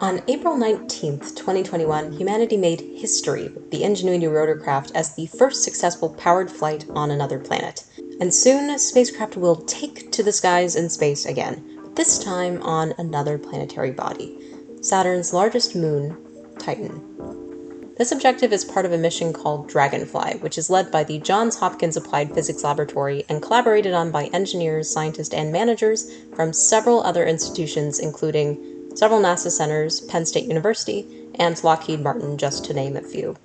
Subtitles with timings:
[0.00, 6.10] On April 19th, 2021, humanity made history with the Ingenuity rotorcraft as the first successful
[6.14, 7.84] powered flight on another planet.
[8.20, 12.92] And soon, spacecraft will take to the skies in space again, but this time on
[12.98, 14.36] another planetary body
[14.80, 16.16] Saturn's largest moon,
[16.58, 17.94] Titan.
[17.96, 21.54] This objective is part of a mission called Dragonfly, which is led by the Johns
[21.54, 27.24] Hopkins Applied Physics Laboratory and collaborated on by engineers, scientists, and managers from several other
[27.24, 33.02] institutions, including several NASA centers, Penn State University, and Lockheed Martin, just to name a
[33.02, 33.36] few.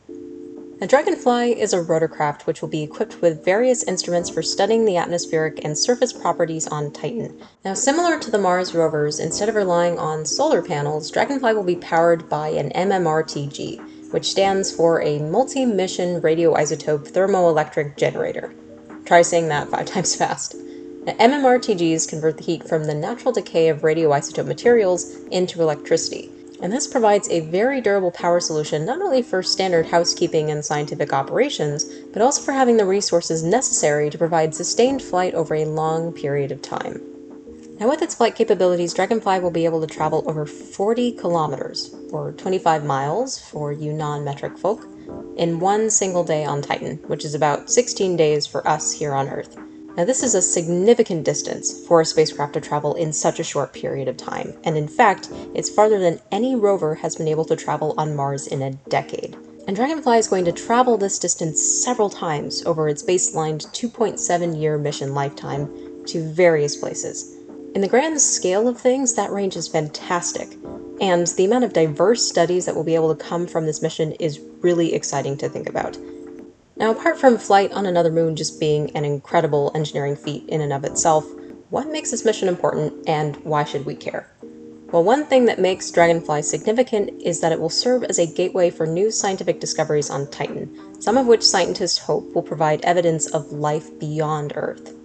[0.82, 4.96] A Dragonfly is a rotorcraft which will be equipped with various instruments for studying the
[4.96, 7.38] atmospheric and surface properties on Titan.
[7.66, 11.76] Now, similar to the Mars rovers, instead of relying on solar panels, Dragonfly will be
[11.76, 18.54] powered by an MMRTG, which stands for a multi mission radioisotope thermoelectric generator.
[19.04, 20.56] Try saying that five times fast.
[21.06, 26.30] MMRTGs convert the heat from the natural decay of radioisotope materials into electricity.
[26.62, 31.14] And this provides a very durable power solution not only for standard housekeeping and scientific
[31.14, 36.12] operations, but also for having the resources necessary to provide sustained flight over a long
[36.12, 37.02] period of time.
[37.80, 42.34] Now, with its flight capabilities, Dragonfly will be able to travel over 40 kilometers, or
[42.34, 44.86] 25 miles for you non metric folk,
[45.38, 49.30] in one single day on Titan, which is about 16 days for us here on
[49.30, 49.58] Earth.
[50.00, 53.74] Now, this is a significant distance for a spacecraft to travel in such a short
[53.74, 57.58] period of time, and in fact, it's farther than any rover has been able to
[57.58, 59.36] travel on Mars in a decade.
[59.68, 64.78] And Dragonfly is going to travel this distance several times over its baselined 2.7 year
[64.78, 65.70] mission lifetime
[66.06, 67.36] to various places.
[67.76, 70.56] In the grand scale of things, that range is fantastic,
[71.02, 74.14] and the amount of diverse studies that will be able to come from this mission
[74.14, 75.98] is really exciting to think about.
[76.80, 80.72] Now, apart from flight on another moon just being an incredible engineering feat in and
[80.72, 81.26] of itself,
[81.72, 84.32] what makes this mission important and why should we care?
[84.90, 88.70] Well, one thing that makes Dragonfly significant is that it will serve as a gateway
[88.70, 93.52] for new scientific discoveries on Titan, some of which scientists hope will provide evidence of
[93.52, 94.96] life beyond Earth.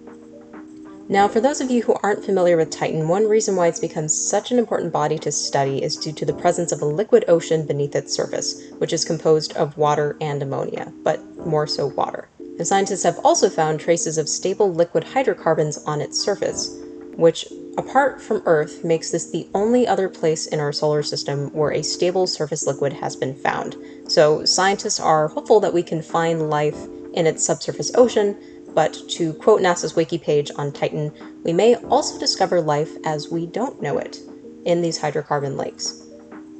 [1.07, 4.07] Now, for those of you who aren't familiar with Titan, one reason why it's become
[4.07, 7.67] such an important body to study is due to the presence of a liquid ocean
[7.67, 12.27] beneath its surface, which is composed of water and ammonia, but more so water.
[12.39, 16.75] And scientists have also found traces of stable liquid hydrocarbons on its surface,
[17.15, 17.45] which,
[17.77, 21.83] apart from Earth, makes this the only other place in our solar system where a
[21.83, 23.75] stable surface liquid has been found.
[24.07, 28.35] So, scientists are hopeful that we can find life in its subsurface ocean
[28.75, 31.11] but to quote NASA's wiki page on Titan,
[31.43, 34.19] we may also discover life as we don't know it
[34.65, 36.03] in these hydrocarbon lakes.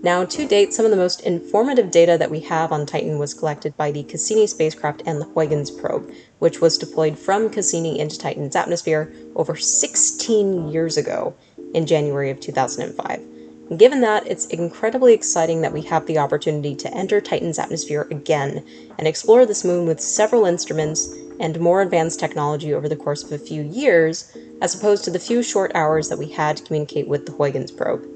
[0.02, 3.34] Now, to date, some of the most informative data that we have on Titan was
[3.34, 8.18] collected by the Cassini spacecraft and the Huygens probe, which was deployed from Cassini into
[8.18, 11.36] Titan's atmosphere over 16 years ago
[11.74, 13.35] in January of 2005.
[13.78, 18.64] Given that, it's incredibly exciting that we have the opportunity to enter Titan's atmosphere again
[18.98, 23.32] and explore this moon with several instruments and more advanced technology over the course of
[23.32, 27.08] a few years, as opposed to the few short hours that we had to communicate
[27.08, 28.15] with the Huygens probe.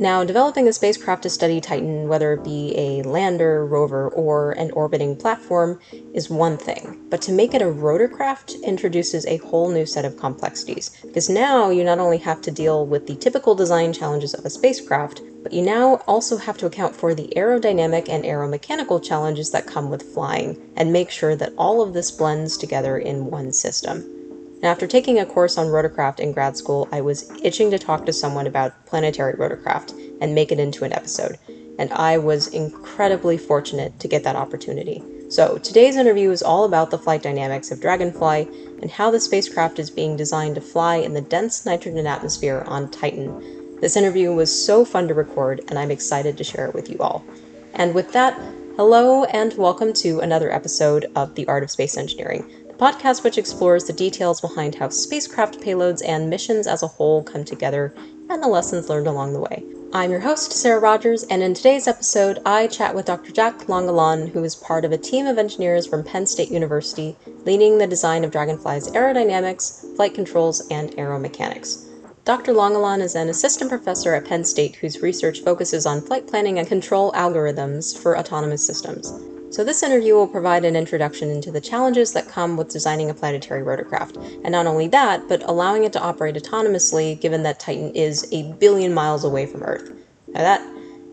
[0.00, 4.70] Now, developing a spacecraft to study Titan, whether it be a lander, rover, or an
[4.70, 5.78] orbiting platform,
[6.14, 10.16] is one thing, but to make it a rotorcraft introduces a whole new set of
[10.16, 14.46] complexities, because now you not only have to deal with the typical design challenges of
[14.46, 19.50] a spacecraft, but you now also have to account for the aerodynamic and aeromechanical challenges
[19.50, 23.52] that come with flying, and make sure that all of this blends together in one
[23.52, 24.19] system.
[24.62, 28.04] And after taking a course on rotorcraft in grad school, I was itching to talk
[28.04, 31.38] to someone about planetary rotorcraft and make it into an episode,
[31.78, 35.02] and I was incredibly fortunate to get that opportunity.
[35.30, 38.50] So, today's interview is all about the flight dynamics of Dragonfly
[38.82, 42.90] and how the spacecraft is being designed to fly in the dense nitrogen atmosphere on
[42.90, 43.80] Titan.
[43.80, 46.98] This interview was so fun to record, and I'm excited to share it with you
[46.98, 47.24] all.
[47.72, 48.38] And with that,
[48.76, 52.44] hello and welcome to another episode of The Art of Space Engineering
[52.80, 57.44] podcast which explores the details behind how spacecraft payloads and missions as a whole come
[57.44, 57.94] together
[58.30, 59.62] and the lessons learned along the way.
[59.92, 63.32] I'm your host, Sarah Rogers, and in today's episode, I chat with Dr.
[63.32, 67.76] Jack Langelaan, who is part of a team of engineers from Penn State University leading
[67.76, 71.86] the design of Dragonfly's aerodynamics, flight controls, and aeromechanics.
[72.24, 72.54] Dr.
[72.54, 76.66] Langelaan is an assistant professor at Penn State whose research focuses on flight planning and
[76.66, 79.12] control algorithms for autonomous systems.
[79.50, 83.14] So, this interview will provide an introduction into the challenges that come with designing a
[83.14, 84.16] planetary rotorcraft.
[84.44, 88.52] And not only that, but allowing it to operate autonomously given that Titan is a
[88.54, 89.90] billion miles away from Earth.
[90.28, 90.64] Now, that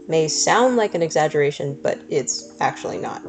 [0.08, 3.24] may sound like an exaggeration, but it's actually not.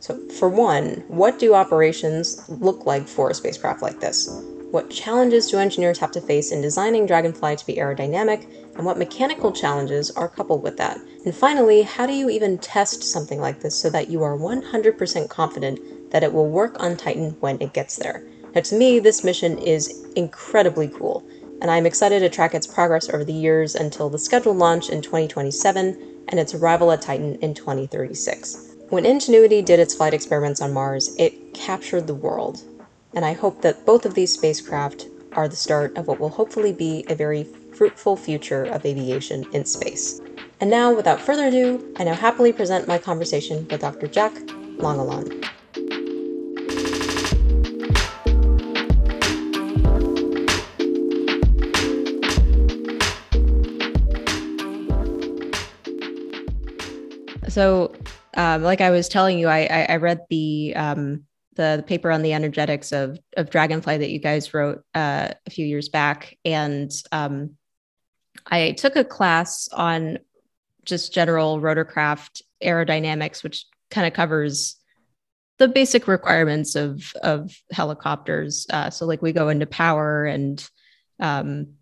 [0.00, 4.28] So, for one, what do operations look like for a spacecraft like this?
[4.70, 8.98] What challenges do engineers have to face in designing Dragonfly to be aerodynamic, and what
[8.98, 10.98] mechanical challenges are coupled with that.
[11.24, 15.28] And finally, how do you even test something like this so that you are 100%
[15.30, 18.22] confident that it will work on Titan when it gets there?
[18.54, 21.26] Now, to me, this mission is incredibly cool,
[21.60, 25.02] and I'm excited to track its progress over the years until the scheduled launch in
[25.02, 28.74] 2027 and its arrival at Titan in 2036.
[28.90, 32.62] When Ingenuity did its flight experiments on Mars, it captured the world,
[33.14, 36.72] and I hope that both of these spacecraft are the start of what will hopefully
[36.72, 37.44] be a very
[37.74, 40.20] fruitful future of aviation in space.
[40.60, 44.08] And now, without further ado, I now happily present my conversation with Dr.
[44.08, 44.34] Jack
[44.78, 45.44] Langelaan.
[57.48, 57.94] So,
[58.36, 61.24] um, like I was telling you, I, I, read the, um,
[61.58, 65.50] the, the paper on the energetics of of Dragonfly that you guys wrote uh, a
[65.50, 67.56] few years back, and um,
[68.46, 70.20] I took a class on
[70.84, 74.76] just general rotorcraft aerodynamics, which kind of covers
[75.58, 78.66] the basic requirements of of helicopters.
[78.70, 80.66] Uh, so, like we go into power and
[81.18, 81.74] um,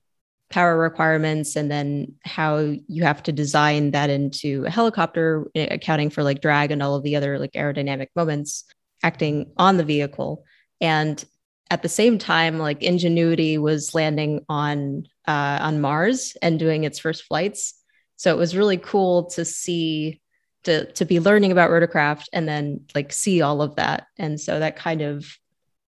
[0.48, 2.56] power requirements and then how
[2.88, 7.02] you have to design that into a helicopter accounting for like drag and all of
[7.02, 8.64] the other like aerodynamic moments
[9.02, 10.44] acting on the vehicle
[10.80, 11.24] and
[11.70, 16.98] at the same time like ingenuity was landing on uh, on mars and doing its
[16.98, 17.74] first flights
[18.16, 20.20] so it was really cool to see
[20.64, 24.58] to to be learning about rotorcraft and then like see all of that and so
[24.58, 25.26] that kind of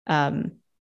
[0.08, 0.52] um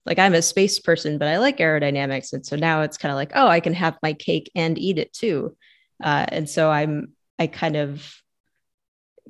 [0.10, 2.34] like I'm a space person, but I like aerodynamics.
[2.34, 4.98] And so now it's kind of like, oh, I can have my cake and eat
[4.98, 5.56] it too.
[6.04, 8.12] Uh, and so I'm, I kind of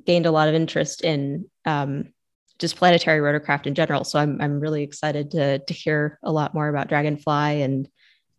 [0.06, 2.14] gained a lot of interest in um,
[2.60, 4.04] just planetary rotorcraft in general.
[4.04, 7.88] So I'm, I'm really excited to, to hear a lot more about Dragonfly and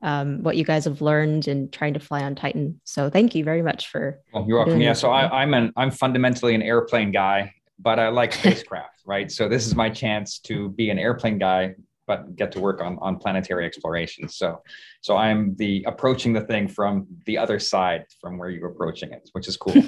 [0.03, 2.79] um, what you guys have learned in trying to fly on Titan.
[2.85, 4.19] So thank you very much for.
[4.33, 4.79] Well, you're welcome.
[4.79, 4.93] Yeah.
[4.93, 9.31] So I, I'm an, I'm fundamentally an airplane guy, but I like spacecraft, right?
[9.31, 11.75] So this is my chance to be an airplane guy
[12.07, 14.27] but get to work on, on planetary exploration.
[14.27, 14.61] So,
[14.99, 19.29] so I'm the approaching the thing from the other side from where you're approaching it,
[19.31, 19.73] which is cool.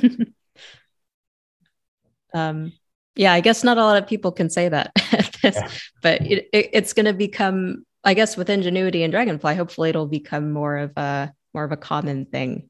[2.34, 2.72] um,
[3.16, 4.92] yeah, I guess not a lot of people can say that,
[5.44, 5.70] yeah.
[6.02, 10.08] but it, it, it's going to become, I guess, with Ingenuity and Dragonfly, hopefully it'll
[10.08, 12.70] become more of a more of a common thing.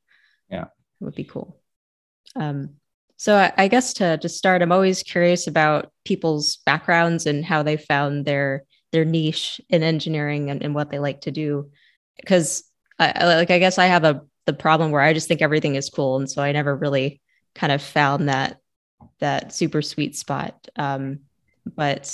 [0.50, 1.60] Yeah, it would be cool.
[2.36, 2.76] Um,
[3.18, 7.64] so I, I guess to to start, I'm always curious about people's backgrounds and how
[7.64, 11.70] they found their their niche in engineering and, and what they like to do
[12.16, 12.64] because
[13.00, 15.90] I, like i guess i have a the problem where i just think everything is
[15.90, 17.20] cool and so i never really
[17.56, 18.58] kind of found that
[19.20, 20.68] that super sweet spot.
[20.76, 21.20] Um,
[21.66, 22.06] but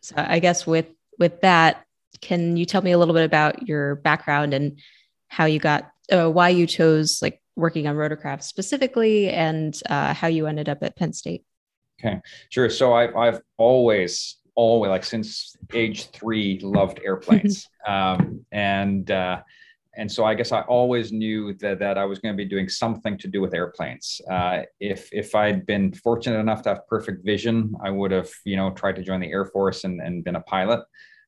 [0.00, 0.86] so i guess with
[1.18, 1.84] with that
[2.20, 4.78] can you tell me a little bit about your background and
[5.28, 10.28] how you got uh, why you chose like working on rotorcraft specifically and uh, how
[10.28, 11.44] you ended up at penn state?
[12.00, 12.70] Okay sure.
[12.70, 17.68] So I've, I've always always like since age three loved airplanes.
[17.86, 19.42] Um, and uh,
[19.96, 22.68] and so I guess I always knew that that I was going to be doing
[22.68, 24.20] something to do with airplanes.
[24.30, 28.56] Uh, if if I'd been fortunate enough to have perfect vision, I would have you
[28.56, 30.80] know tried to join the Air Force and, and been a pilot.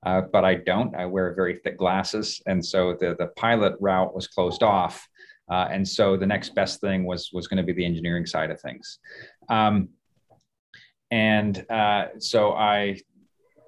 [0.06, 0.94] Uh, but I don't.
[0.94, 5.08] I wear very thick glasses, and so the the pilot route was closed off.
[5.50, 8.50] Uh, and so the next best thing was was going to be the engineering side
[8.50, 8.98] of things.
[9.48, 9.88] Um,
[11.10, 13.00] and uh, so I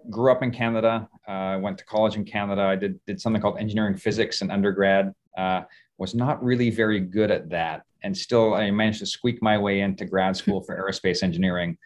[0.09, 1.09] grew up in Canada.
[1.27, 2.63] I uh, went to college in Canada.
[2.63, 5.15] I did did something called engineering physics in undergrad.
[5.37, 5.63] Uh,
[5.99, 9.81] was not really very good at that, and still I managed to squeak my way
[9.81, 11.77] into grad school for aerospace engineering,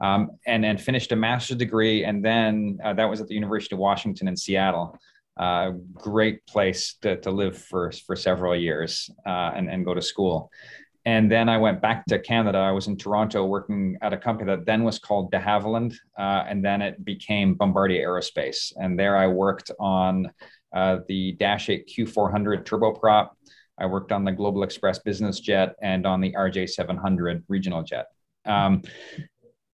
[0.00, 2.04] um, and and finished a master's degree.
[2.04, 4.98] And then uh, that was at the University of Washington in Seattle.
[5.38, 10.02] Uh, great place to, to live for for several years uh, and and go to
[10.02, 10.50] school.
[11.04, 12.58] And then I went back to Canada.
[12.58, 16.44] I was in Toronto working at a company that then was called de Havilland, uh,
[16.48, 18.72] and then it became Bombardier Aerospace.
[18.76, 20.30] And there I worked on
[20.72, 23.30] uh, the Dash 8 Q400 turboprop.
[23.78, 28.06] I worked on the Global Express business jet and on the RJ700 regional jet.
[28.44, 28.82] Um,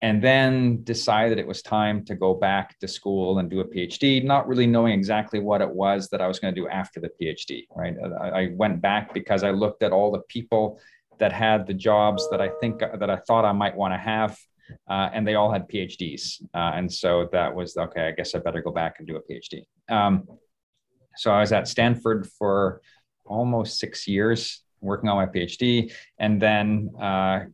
[0.01, 4.23] and then decided it was time to go back to school and do a PhD,
[4.23, 7.09] not really knowing exactly what it was that I was going to do after the
[7.19, 7.65] PhD.
[7.75, 10.79] Right, I, I went back because I looked at all the people
[11.19, 14.37] that had the jobs that I think that I thought I might want to have.
[14.89, 16.41] Uh, and they all had PhDs.
[16.53, 19.21] Uh, and so that was okay, I guess I better go back and do a
[19.21, 19.63] PhD.
[19.89, 20.27] Um,
[21.15, 22.81] so I was at Stanford for
[23.25, 25.91] almost six years working on my PhD.
[26.19, 27.45] And then uh,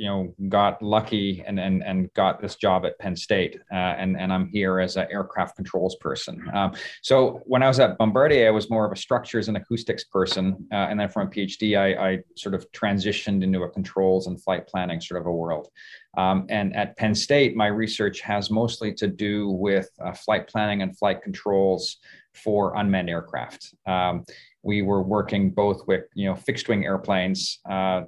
[0.00, 4.18] you know got lucky and and and got this job at Penn State, uh, and
[4.18, 6.42] and I'm here as an aircraft controls person.
[6.54, 10.04] Um, so when I was at Bombardier, I was more of a structures and acoustics
[10.04, 14.26] person, uh, and then from a PhD, I, I, sort of transitioned into a controls
[14.26, 15.68] and flight planning sort of a world.
[16.16, 20.80] Um, and at Penn State, my research has mostly to do with uh, flight planning
[20.80, 21.98] and flight controls
[22.32, 23.74] for unmanned aircraft.
[23.86, 24.24] Um,
[24.62, 28.02] we were working both with you know fixed wing airplanes uh,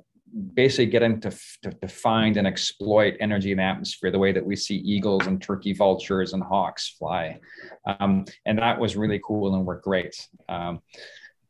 [0.55, 1.31] basically getting to,
[1.63, 5.43] to, to, find and exploit energy the atmosphere the way that we see eagles and
[5.43, 7.39] turkey vultures and hawks fly.
[7.85, 10.29] Um, and that was really cool and worked great.
[10.49, 10.81] Um,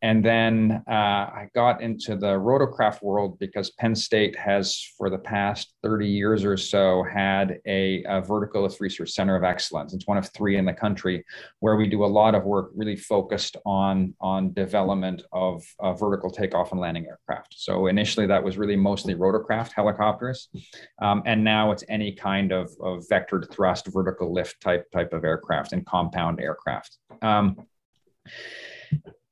[0.02, 5.18] and then uh, I got into the rotorcraft world because Penn State has, for the
[5.18, 9.94] past 30 years or so, had a, a vertical lift research center of excellence.
[9.94, 11.24] It's one of three in the country
[11.60, 16.30] where we do a lot of work really focused on, on development of uh, vertical
[16.30, 17.54] takeoff and landing aircraft.
[17.56, 20.48] So initially, that was really mostly rotorcraft helicopters.
[21.00, 25.24] Um, and now it's any kind of, of vectored thrust, vertical lift type, type of
[25.24, 26.98] aircraft and compound aircraft.
[27.22, 27.56] Um,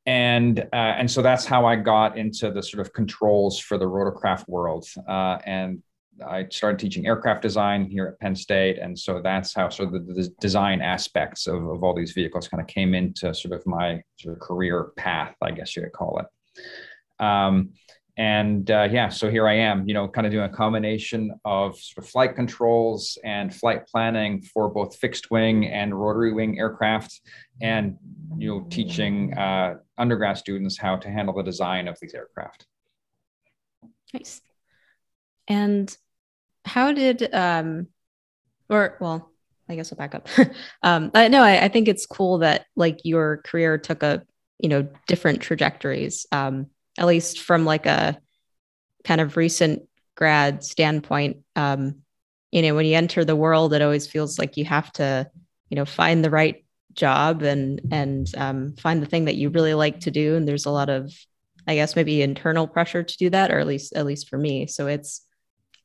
[0.07, 3.85] and uh, and so that's how I got into the sort of controls for the
[3.85, 4.87] rotorcraft world.
[5.09, 5.83] Uh, and
[6.27, 10.07] I started teaching aircraft design here at Penn State, and so that's how sort of
[10.07, 13.67] the, the design aspects of, of all these vehicles kind of came into sort of
[13.67, 17.25] my sort of career path, I guess you could call it.
[17.25, 17.71] Um,
[18.21, 21.79] and uh, yeah, so here I am, you know, kind of doing a combination of
[21.79, 27.19] sort of flight controls and flight planning for both fixed wing and rotary wing aircraft,
[27.63, 27.97] and
[28.37, 32.67] you know, teaching uh, undergrad students how to handle the design of these aircraft.
[34.13, 34.43] Nice.
[35.49, 35.97] And
[36.67, 37.87] how did, um,
[38.69, 39.31] or well,
[39.67, 40.29] I guess I'll back up.
[40.83, 44.25] um, uh, no, I, I think it's cool that like your career took a,
[44.59, 46.27] you know, different trajectories.
[46.33, 46.67] Um,
[47.01, 48.17] at least from like a
[49.03, 49.83] kind of recent
[50.15, 51.97] grad standpoint um,
[52.53, 55.29] you know when you enter the world it always feels like you have to
[55.71, 56.65] you know find the right
[56.95, 60.37] job and and um, find the thing that you really like to do.
[60.37, 61.13] And there's a lot of
[61.67, 64.67] i guess maybe internal pressure to do that or at least at least for me.
[64.67, 65.27] So it's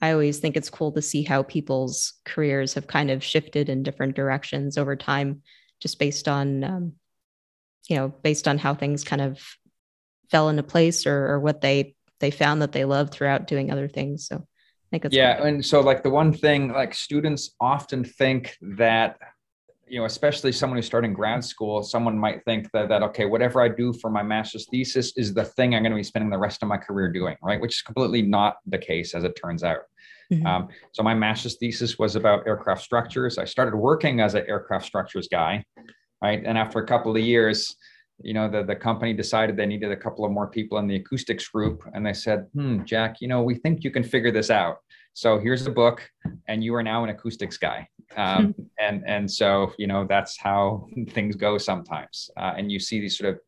[0.02, 3.84] i always think it's cool to see how people's careers have kind of shifted in
[3.84, 5.42] different directions over time
[5.80, 6.94] just based on um,
[7.90, 9.40] you know based on how things kind of
[10.30, 13.88] fell into place or, or what they they found that they loved throughout doing other
[13.88, 14.28] things.
[14.28, 15.38] So I think it's yeah.
[15.38, 15.46] Cool.
[15.48, 19.18] And so like the one thing like students often think that
[19.88, 23.62] you know, especially someone who's starting grad school, someone might think that that okay, whatever
[23.62, 26.38] I do for my master's thesis is the thing I'm going to be spending the
[26.38, 27.62] rest of my career doing, right?
[27.62, 29.82] Which is completely not the case, as it turns out.
[30.34, 30.46] Mm-hmm.
[30.46, 33.38] Um, so my master's thesis was about aircraft structures.
[33.38, 35.64] I started working as an aircraft structures guy,
[36.22, 36.42] right?
[36.44, 37.76] And after a couple of years,
[38.22, 40.96] you know, the, the company decided they needed a couple of more people in the
[40.96, 41.84] acoustics group.
[41.94, 44.78] And they said, hmm, Jack, you know, we think you can figure this out.
[45.14, 46.02] So here's a book,
[46.50, 47.88] and you are now an acoustics guy.
[48.18, 52.30] Um, and, and so, you know, that's how things go sometimes.
[52.38, 53.40] Uh, and you see these sort of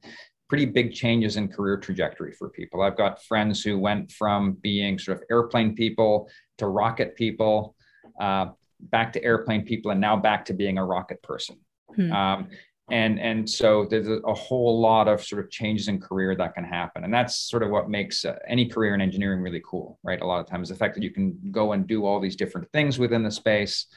[0.50, 2.82] pretty big changes in career trajectory for people.
[2.82, 7.76] I've got friends who went from being sort of airplane people to rocket people,
[8.20, 8.48] uh,
[8.80, 11.58] back to airplane people, and now back to being a rocket person.
[11.96, 12.12] Hmm.
[12.12, 12.48] Um,
[12.90, 16.64] and and so there's a whole lot of sort of changes in career that can
[16.64, 17.04] happen.
[17.04, 20.22] And that's sort of what makes uh, any career in engineering really cool right?
[20.22, 22.72] A lot of times the fact that you can go and do all these different
[22.72, 23.88] things within the space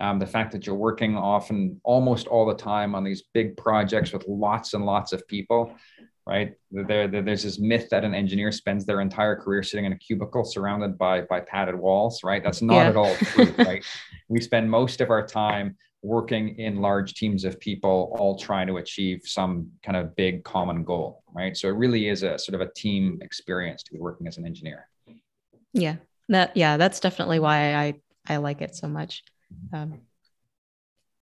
[0.00, 4.12] um, the fact that you're working often almost all the time on these big projects
[4.12, 5.72] with lots and lots of people
[6.26, 6.54] right?
[6.70, 9.98] There, there, there's this myth that an engineer spends their entire career sitting in a
[9.98, 12.42] cubicle surrounded by by padded walls right?
[12.42, 12.88] That's not yeah.
[12.88, 13.84] at all true right?
[14.28, 18.78] We spend most of our time working in large teams of people all trying to
[18.78, 21.56] achieve some kind of big common goal right?
[21.56, 24.44] So it really is a sort of a team experience to be working as an
[24.44, 24.88] engineer.
[25.72, 25.96] Yeah
[26.30, 27.94] that yeah that's definitely why i
[28.26, 29.22] i like it so much.
[29.72, 30.00] Um,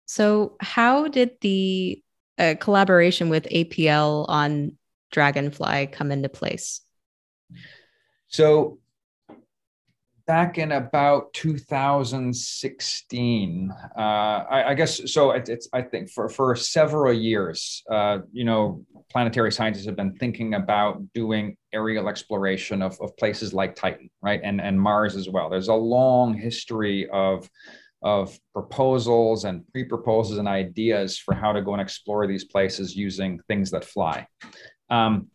[0.04, 2.02] so how did the
[2.38, 4.76] uh, collaboration with apl on
[5.10, 6.82] dragonfly come into place?
[8.28, 8.79] So
[10.30, 16.54] back in about 2016 uh, I, I, guess so it, it's i think for, for
[16.54, 22.96] several years uh, you know planetary scientists have been thinking about doing aerial exploration of,
[23.00, 24.40] of places like titan right?
[24.42, 25.48] And, and mars as well.
[25.48, 27.48] There's a long history of
[28.02, 33.38] of proposals and pre-proposals and ideas for how to go and explore these places using
[33.46, 34.26] things that fly.
[34.88, 35.26] Um,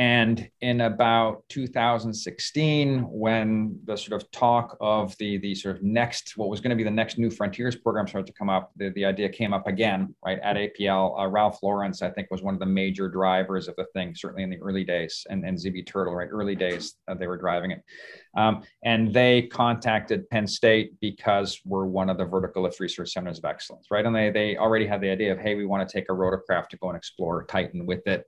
[0.00, 6.38] and in about 2016, when the sort of talk of the the sort of next,
[6.38, 8.88] what was going to be the next new frontiers program started to come up, the,
[8.92, 11.20] the idea came up again, right, at APL.
[11.20, 14.42] Uh, Ralph Lorenz, I think, was one of the major drivers of the thing, certainly
[14.42, 17.72] in the early days, and, and Zibi Turtle, right, early days uh, they were driving
[17.72, 17.82] it.
[18.34, 23.36] Um, and they contacted Penn State because we're one of the vertical lift research centers
[23.36, 24.06] of excellence, right?
[24.06, 26.68] And they, they already had the idea of, hey, we want to take a rotorcraft
[26.68, 28.24] to go and explore Titan with it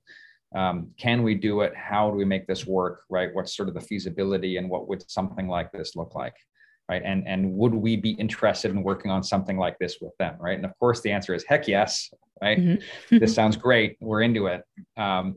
[0.54, 1.74] um, can we do it?
[1.74, 3.30] How do we make this work right?
[3.32, 6.34] What's sort of the feasibility and what would something like this look like
[6.88, 7.02] right?
[7.04, 10.56] And and would we be interested in working on something like this with them right?
[10.56, 12.10] And of course the answer is heck yes
[12.42, 12.58] right?
[12.58, 13.18] Mm-hmm.
[13.18, 13.96] this sounds great.
[14.00, 14.62] We're into it.
[14.96, 15.36] Um,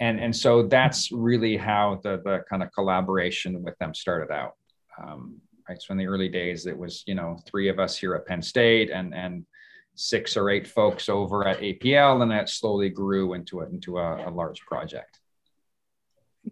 [0.00, 4.54] and and so that's really how the the kind of collaboration with them started out.
[5.02, 8.14] Um, right so in the early days it was you know three of us here
[8.14, 9.46] at penn state and and
[9.94, 14.28] six or eight folks over at APL, and that slowly grew into a, into a,
[14.28, 15.18] a large project.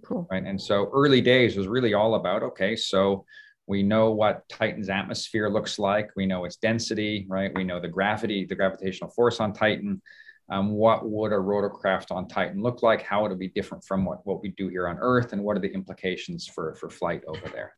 [0.03, 0.29] Cool.
[0.31, 0.45] Right.
[0.45, 3.25] And so early days was really all about okay, so
[3.67, 6.11] we know what Titan's atmosphere looks like.
[6.17, 7.53] We know its density, right?
[7.55, 10.03] We know the gravity, the gravitational force on Titan.
[10.49, 13.03] Um, what would a rotorcraft on Titan look like?
[13.03, 15.33] How would it be different from what, what we do here on Earth?
[15.33, 17.77] And what are the implications for, for flight over there?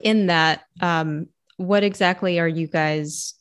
[0.00, 1.28] In that, um,
[1.58, 3.34] what exactly are you guys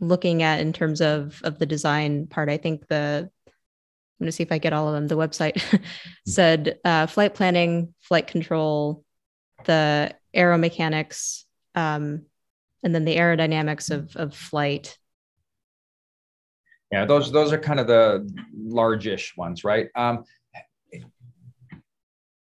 [0.00, 4.32] looking at in terms of of the design part i think the i'm going to
[4.32, 5.08] see if i get all of them.
[5.08, 5.62] The website
[6.26, 9.04] said uh, flight planning flight control
[9.64, 12.26] the aeromechanics um,
[12.82, 14.96] and then the aerodynamics of of flight.
[16.90, 19.88] Yeah those those are kind of the largish ones right?
[19.94, 20.24] Um,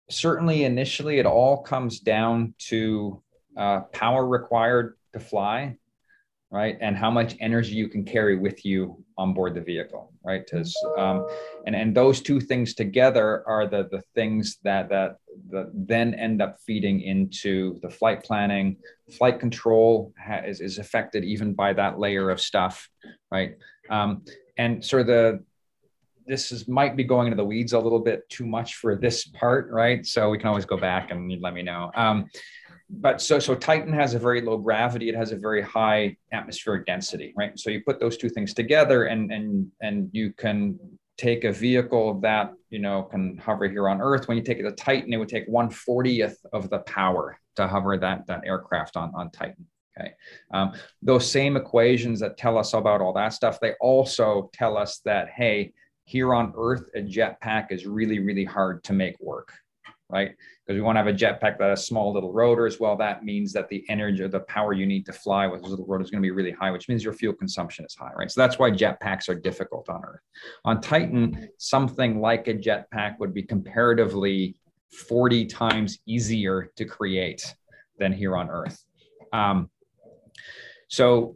[0.09, 3.21] certainly initially it all comes down to
[3.57, 5.77] uh, power required to fly
[6.51, 6.77] right?
[6.79, 10.45] And how much energy you can carry with you on board the vehicle right?
[10.97, 11.25] Um,
[11.65, 15.17] and and those two things together are the the things that that
[15.49, 18.77] that then end up feeding into the flight planning.
[19.17, 22.89] Flight control ha- is, affected even by that layer of stuff
[23.31, 23.55] right?
[23.89, 24.23] Um,
[24.57, 25.43] and sort of the
[26.25, 29.25] this is might be going into the weeds a little bit too much for this
[29.27, 30.05] part right?
[30.05, 31.89] So we can always go back and let me know.
[31.95, 32.29] Um,
[32.89, 35.09] but so so Titan has a very low gravity.
[35.09, 37.57] It has a very high atmospheric density, right?
[37.59, 40.79] So you put those two things together, and and and you can
[41.17, 44.27] take a vehicle that you know can hover here on Earth.
[44.27, 47.67] When you take it to Titan, it would take one fortieth of the power to
[47.67, 49.65] hover that that aircraft on on Titan.
[49.99, 50.11] Okay,
[50.53, 54.99] um, those same equations that tell us about all that stuff, they also tell us
[55.03, 55.73] that hey,
[56.05, 59.51] here on Earth, a jetpack is really really hard to make work
[60.09, 60.31] right?
[60.65, 62.79] Because we want to have a jetpack that has small little rotors.
[62.79, 65.71] Well, that means that the energy or the power you need to fly with those
[65.71, 68.11] little rotors is going to be really high, which means your fuel consumption is high,
[68.15, 68.31] right?
[68.31, 70.21] So that's why jetpacks are difficult on Earth.
[70.65, 74.55] On Titan, something like a jetpack would be comparatively
[74.91, 77.53] 40 times easier to create
[77.99, 78.83] than here on Earth.
[79.33, 79.69] Um,
[80.87, 81.35] so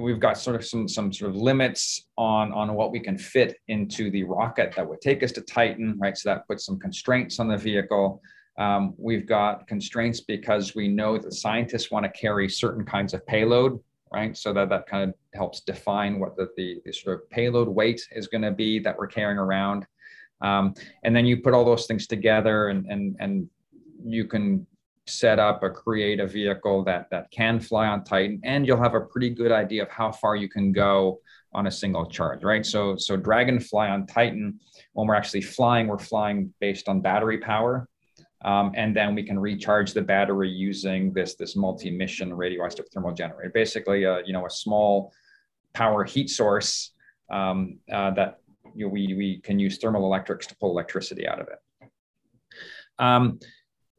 [0.00, 3.58] we've got sort of some some sort of limits on on what we can fit
[3.68, 6.16] into the rocket that would take us to Titan, right?
[6.16, 8.20] So that puts some constraints on the vehicle.
[8.58, 13.26] Um, we've got constraints because we know that scientists want to carry certain kinds of
[13.26, 13.80] payload,
[14.12, 14.36] right?
[14.36, 18.00] So that that kind of helps define what the, the, the sort of payload weight
[18.12, 19.86] is going to be that we're carrying around.
[20.40, 23.48] Um, and then you put all those things together and, and, and
[24.04, 24.66] you can
[25.06, 28.94] set up or create a vehicle that that can fly on Titan, and you'll have
[28.94, 31.20] a pretty good idea of how far you can go
[31.52, 32.64] on a single charge, right?
[32.64, 34.60] So so Dragonfly on Titan,
[34.92, 37.88] when we're actually flying, we're flying based on battery power.
[38.44, 43.50] Um, and then we can recharge the battery using this this multi-mission radioisotope thermal generator.
[43.54, 45.12] Basically, uh, you know, a small
[45.72, 46.92] power heat source
[47.30, 48.40] um, uh, that
[48.74, 51.88] you know, we we can use thermal electrics to pull electricity out of it.
[52.98, 53.40] Um,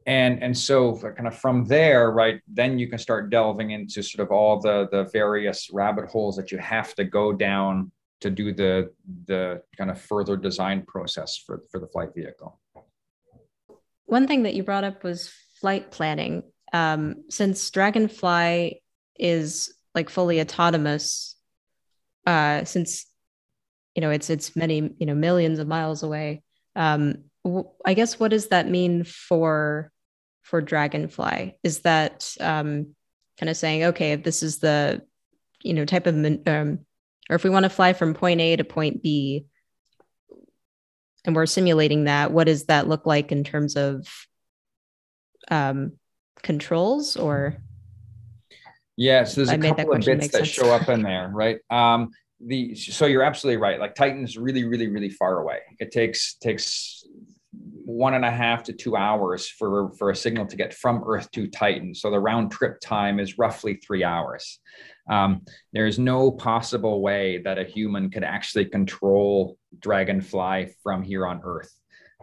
[0.05, 4.23] and and so kind of from there right then you can start delving into sort
[4.25, 7.91] of all the the various rabbit holes that you have to go down
[8.21, 8.91] to do the
[9.27, 12.59] the kind of further design process for for the flight vehicle.
[14.05, 16.43] One thing that you brought up was flight planning.
[16.73, 18.81] Um, since dragonfly
[19.17, 21.35] is like fully autonomous
[22.27, 23.05] uh, since
[23.93, 26.43] you know it's it's many you know millions of miles away
[26.75, 27.23] um,
[27.85, 29.91] I guess what does that mean for
[30.45, 31.57] for Dragonfly?
[31.63, 32.95] Is that um,
[33.39, 35.01] kind of saying, okay, if this is the
[35.61, 36.79] you know type of um,
[37.29, 39.47] or if we want to fly from point A to point B,
[41.25, 44.07] and we're simulating that, what does that look like in terms of
[45.49, 45.93] um,
[46.41, 47.57] controls or?
[48.97, 50.47] Yes, there's a couple of bits that sense.
[50.47, 51.57] show up in there, right?
[51.69, 53.79] Um, the so you're absolutely right.
[53.79, 55.59] Like Titan's really, really, really far away.
[55.79, 57.03] It takes takes
[57.85, 61.29] one and a half to two hours for, for a signal to get from Earth
[61.31, 61.93] to Titan.
[61.93, 64.59] So the round trip time is roughly three hours.
[65.09, 71.41] Um, there's no possible way that a human could actually control Dragonfly from here on
[71.43, 71.71] Earth.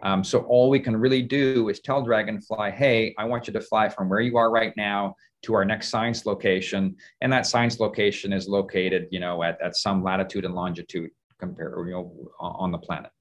[0.03, 3.61] Um, so all we can really do is tell Dragonfly, hey, I want you to
[3.61, 6.97] fly from where you are right now to our next science location.
[7.21, 11.87] And that science location is located, you know, at, at some latitude and longitude compared,
[11.87, 13.11] you know, on the planet.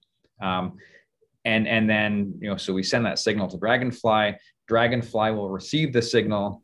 [0.40, 0.76] Um,
[1.44, 4.36] and, and then, you know, so we send that signal to Dragonfly.
[4.68, 6.62] Dragonfly will receive the signal,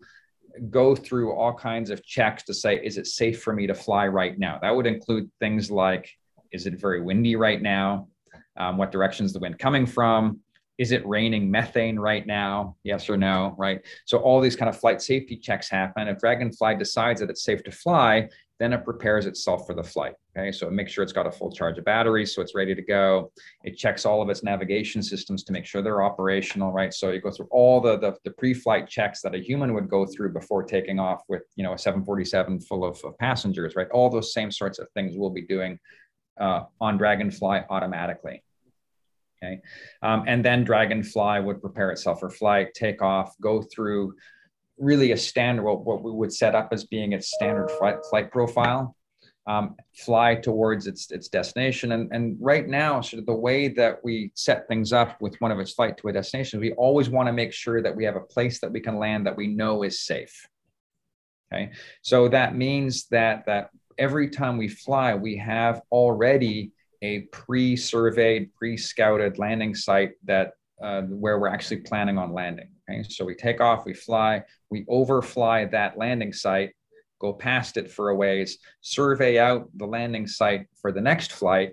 [0.71, 4.07] go through all kinds of checks to say, is it safe for me to fly
[4.07, 4.59] right now?
[4.61, 6.09] That would include things like,
[6.53, 8.09] is it very windy right now?
[8.57, 10.41] Um, what direction is the wind coming from?
[10.79, 12.77] Is it raining methane right now?
[12.85, 13.81] Yes or no, right?
[14.05, 16.07] So all these kind of flight safety checks happen.
[16.07, 20.15] If Dragonfly decides that it's safe to fly, then it prepares itself for the flight.
[20.37, 22.75] Okay, so it makes sure it's got a full charge of batteries, so it's ready
[22.75, 23.33] to go.
[23.65, 26.93] It checks all of its navigation systems to make sure they're operational, right?
[26.93, 30.07] So you go through all the, the, the pre-flight checks that a human would go
[30.07, 33.89] through before taking off with, you know, a 747 full of, of passengers, right?
[33.91, 35.79] All those same sorts of things we'll be doing
[36.41, 38.43] uh, on Dragonfly automatically.
[39.43, 39.61] Okay,
[40.03, 44.15] um, and then Dragonfly would prepare itself for flight, take off, go through
[44.79, 48.95] really a standard, what, we would set up as being its standard flight, flight profile,
[49.47, 51.93] um, fly towards its, its destination.
[51.93, 55.51] And, and right now, sort of the way that we set things up with one
[55.51, 58.17] of its flight to a destination, we always want to make sure that we have
[58.17, 60.47] a place that we can land that we know is safe.
[61.51, 61.71] Okay,
[62.03, 69.39] so that means that that every time we fly, we have already a pre-surveyed, pre-scouted
[69.39, 72.69] landing site that uh, where we're actually planning on landing.
[72.89, 76.71] Okay, so we take off, we fly, we overfly that landing site,
[77.21, 81.73] go past it for a ways, survey out the landing site for the next flight,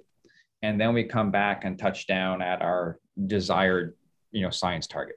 [0.62, 3.96] and then we come back and touch down at our desired,
[4.32, 5.16] you know, science target.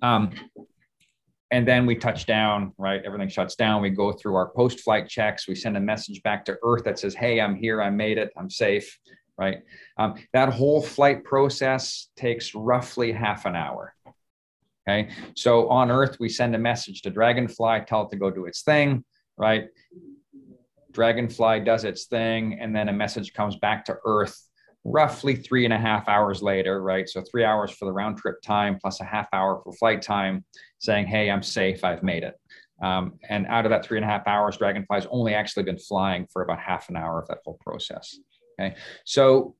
[0.00, 0.30] Um,
[1.50, 3.02] and then we touch down, right?
[3.04, 3.82] Everything shuts down.
[3.82, 5.46] We go through our post-flight checks.
[5.46, 7.80] We send a message back to Earth that says, "Hey, I'm here.
[7.80, 8.32] I made it.
[8.36, 8.98] I'm safe."
[9.38, 9.62] Right?
[9.96, 13.94] Um, that whole flight process takes roughly half an hour.
[14.88, 15.10] Okay.
[15.34, 18.62] So on Earth, we send a message to Dragonfly, tell it to go do its
[18.62, 19.04] thing,
[19.36, 19.68] right?
[20.92, 24.40] Dragonfly does its thing, and then a message comes back to Earth
[24.84, 27.08] roughly three and a half hours later, right?
[27.08, 30.44] So three hours for the round trip time plus a half hour for flight time,
[30.78, 32.34] saying, hey, I'm safe, I've made it.
[32.80, 36.28] Um, and out of that three and a half hours, Dragonfly's only actually been flying
[36.32, 38.16] for about half an hour of that whole process.
[38.60, 38.76] Okay.
[39.04, 39.56] So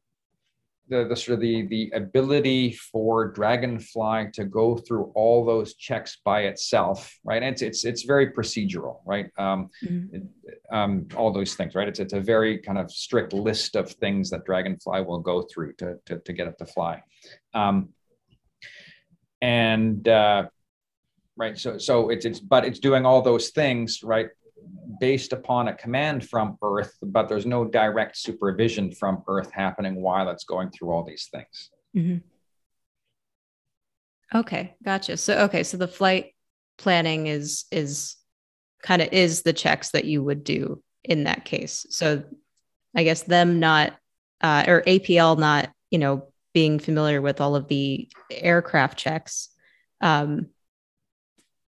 [0.88, 6.18] the, the sort of the the ability for Dragonfly to go through all those checks
[6.24, 7.42] by itself, right?
[7.42, 9.26] And it's it's it's very procedural, right?
[9.38, 10.76] Um, mm-hmm.
[10.76, 11.88] um, all those things, right?
[11.88, 15.74] It's it's a very kind of strict list of things that Dragonfly will go through
[15.74, 17.02] to to, to get it to fly,
[17.54, 17.90] um,
[19.42, 20.46] and uh,
[21.36, 21.58] right.
[21.58, 24.28] So so it's it's but it's doing all those things, right?
[25.00, 30.28] Based upon a command from Earth, but there's no direct supervision from Earth happening while
[30.28, 31.70] it's going through all these things.
[31.96, 32.18] Mm-hmm.
[34.38, 35.16] Okay, gotcha.
[35.16, 36.34] So okay, so the flight
[36.78, 38.16] planning is is
[38.82, 41.86] kind of is the checks that you would do in that case.
[41.90, 42.24] So
[42.94, 43.96] I guess them not
[44.40, 49.50] uh, or APL not you know being familiar with all of the aircraft checks
[50.00, 50.48] um,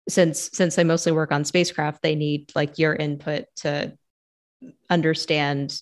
[0.08, 3.96] since since I mostly work on spacecraft, they need like your input to
[4.88, 5.80] understand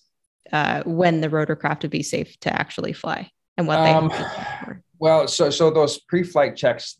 [0.52, 4.74] uh, when the rotorcraft would be safe to actually fly and what um, they.
[4.98, 6.96] Well, so so those pre-flight checks,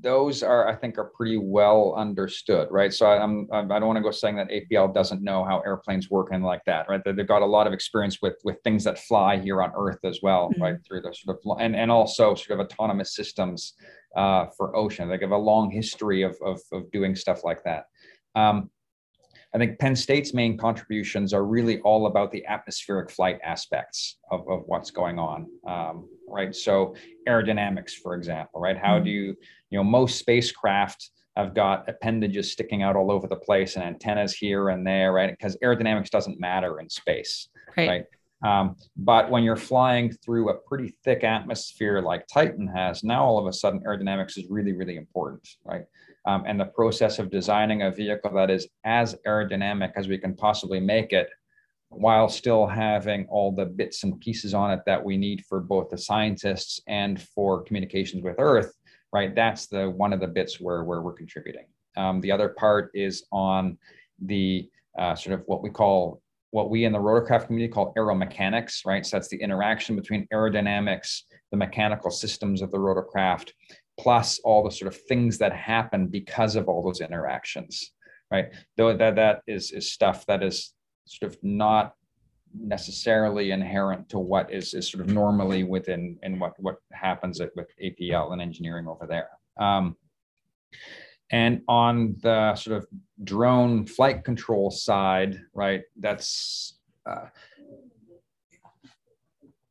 [0.00, 2.92] those are I think are pretty well understood, right?
[2.94, 6.10] So I, I'm I don't want to go saying that APL doesn't know how airplanes
[6.10, 7.02] work and like that, right?
[7.04, 10.20] They've got a lot of experience with with things that fly here on Earth as
[10.22, 10.62] well, mm-hmm.
[10.62, 10.76] right?
[10.86, 13.74] Through the sort of and and also sort of autonomous systems
[14.16, 15.08] uh, for ocean.
[15.08, 17.84] They have a long history of, of, of doing stuff like that.
[18.34, 18.70] Um,
[19.54, 24.40] I think Penn State's main contributions are really all about the atmospheric flight aspects of,
[24.50, 26.54] of what's going on, um, right?
[26.54, 26.94] So
[27.28, 28.76] aerodynamics, for example, right?
[28.76, 29.34] How do you,
[29.70, 34.34] you know, most spacecraft have got appendages sticking out all over the place and antennas
[34.34, 35.30] here and there, right?
[35.30, 37.88] Because aerodynamics doesn't matter in space, right?
[37.88, 38.04] right?
[38.46, 43.38] Um, but when you're flying through a pretty thick atmosphere like Titan has, now all
[43.38, 45.84] of a sudden aerodynamics is really, really important, right?
[46.26, 50.34] Um, and the process of designing a vehicle that is as aerodynamic as we can
[50.36, 51.28] possibly make it,
[51.88, 55.90] while still having all the bits and pieces on it that we need for both
[55.90, 58.72] the scientists and for communications with Earth,
[59.12, 59.34] right?
[59.34, 61.66] That's the one of the bits where, where we're contributing.
[61.96, 63.76] Um, the other part is on
[64.20, 68.86] the uh, sort of what we call what we in the rotorcraft community call aeromechanics,
[68.86, 69.04] right?
[69.04, 73.50] So that's the interaction between aerodynamics the mechanical systems of the rotorcraft,
[73.98, 77.92] plus all the sort of things that happen because of all those interactions,
[78.30, 78.46] right?
[78.76, 80.74] Though that that is is stuff that is
[81.06, 81.94] sort of not
[82.58, 87.50] necessarily inherent to what is, is sort of normally within and what what happens at,
[87.56, 89.28] with APL and engineering over there.
[89.58, 89.96] Um,
[91.30, 92.86] and on the sort of
[93.24, 97.26] drone flight control side, right, that's uh,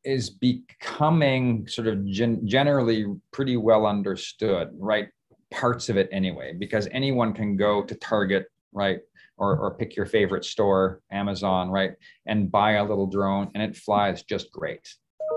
[0.03, 5.09] is becoming sort of gen- generally pretty well understood, right?
[5.51, 8.99] Parts of it anyway, because anyone can go to Target, right?
[9.37, 11.91] Or, or pick your favorite store, Amazon, right?
[12.25, 14.87] And buy a little drone and it flies just great.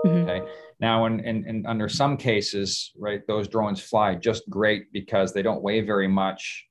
[0.05, 0.29] Mm-hmm.
[0.29, 0.51] Okay.
[0.79, 5.41] Now, in, in, in, under some cases, right, those drones fly just great because they
[5.41, 6.65] don't weigh very much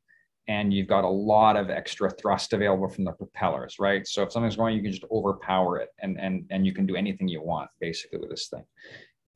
[0.48, 4.06] and you've got a lot of extra thrust available from the propellers, right?
[4.06, 6.96] So if something's going, you can just overpower it and, and, and you can do
[6.96, 8.64] anything you want basically with this thing.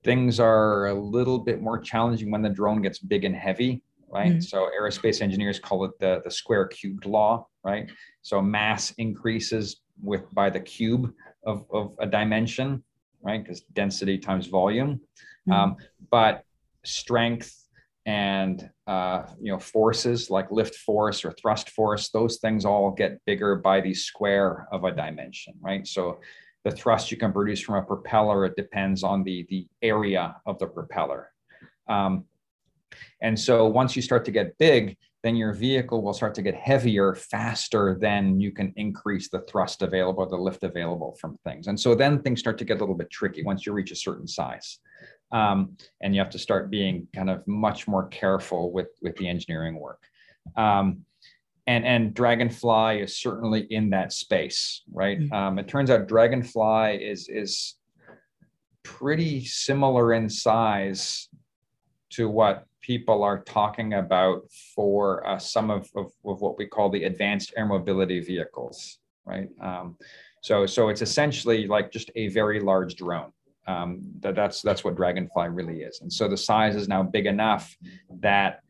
[0.05, 4.33] Things are a little bit more challenging when the drone gets big and heavy, right?
[4.33, 4.41] Mm-hmm.
[4.41, 7.91] So aerospace engineers call it the, the square cubed law, right?
[8.23, 11.13] So mass increases with by the cube
[11.45, 12.83] of, of a dimension
[13.23, 13.43] right?
[13.43, 15.01] Because density times volume.
[15.49, 15.53] Mm-hmm.
[15.53, 15.77] Um,
[16.11, 16.45] but
[16.85, 17.59] strength
[18.05, 23.25] and uh, you know forces like lift force or thrust force, those things all get
[23.27, 25.87] bigger by the square of a dimension, right?
[25.87, 26.19] So
[26.65, 30.59] the thrust you can produce from a propeller it depends on the the area of
[30.59, 31.31] the propeller.
[31.89, 32.25] Um,
[33.21, 36.55] and so once you start to get big, then your vehicle will start to get
[36.55, 41.69] heavier faster than you can increase the thrust available, the lift available from things.
[41.69, 43.97] And so then things start to get a little bit tricky once you reach a
[43.97, 44.79] certain size.
[45.31, 49.29] Um, and you have to start being kind of much more careful with, with the
[49.29, 50.03] engineering work.
[50.57, 51.05] Um,
[51.69, 55.21] and, and Dragonfly is certainly in that space, right?
[55.21, 55.33] Mm-hmm.
[55.33, 57.77] Um, it turns out Dragonfly is, is
[58.83, 61.29] pretty similar in size
[62.11, 64.43] to what people are talking about
[64.75, 69.49] for uh, some of, of, of, what we call the advanced air mobility vehicles, right?
[69.61, 69.97] Um,
[70.43, 73.33] so, so it's essentially like just a very large drone.
[73.69, 77.27] Um, that, that's that's what Dragonfly really is, and so the size is now big
[77.27, 77.77] enough
[78.21, 78.61] that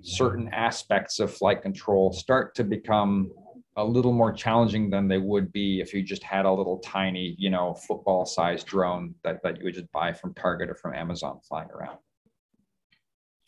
[0.00, 3.30] certain aspects of flight control start to become
[3.76, 7.34] a little more challenging than they would be if you just had a little tiny,
[7.38, 11.38] you know, football-sized drone that, that you would just buy from Target or from Amazon
[11.46, 11.98] flying around.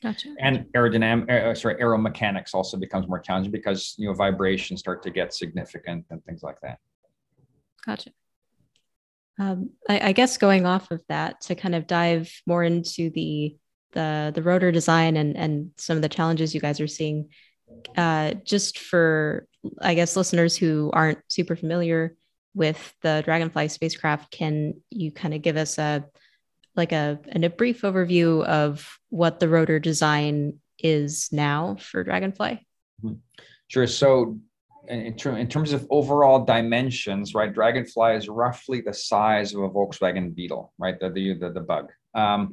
[0.03, 0.35] Gotcha.
[0.41, 5.03] And aerodynamic, uh, uh, sorry, aeromechanics also becomes more challenging because you know vibrations start
[5.05, 6.79] to get significant and things like that.
[7.87, 8.11] Gotcha.
[9.39, 13.57] Um, I, I, guess going off of that to kind of dive more into the
[13.93, 17.29] the the rotor design and and some of the challenges you guys are seeing.
[17.97, 19.47] Uh, just for
[19.81, 22.17] I guess listeners who aren't super familiar
[22.55, 26.05] with the Dragonfly spacecraft, can you kind of give us a
[26.77, 32.67] like a, and a brief overview of what the rotor design is now for Dragonfly?
[33.05, 33.15] Mm-hmm.
[33.69, 33.87] Sure.
[33.87, 34.39] So,
[34.89, 39.71] in, ter- in, terms of overall dimensions, right, Dragonfly is roughly the size of a
[39.71, 41.91] Volkswagen Beetle, right, the the the, the bug.
[42.15, 42.53] Um,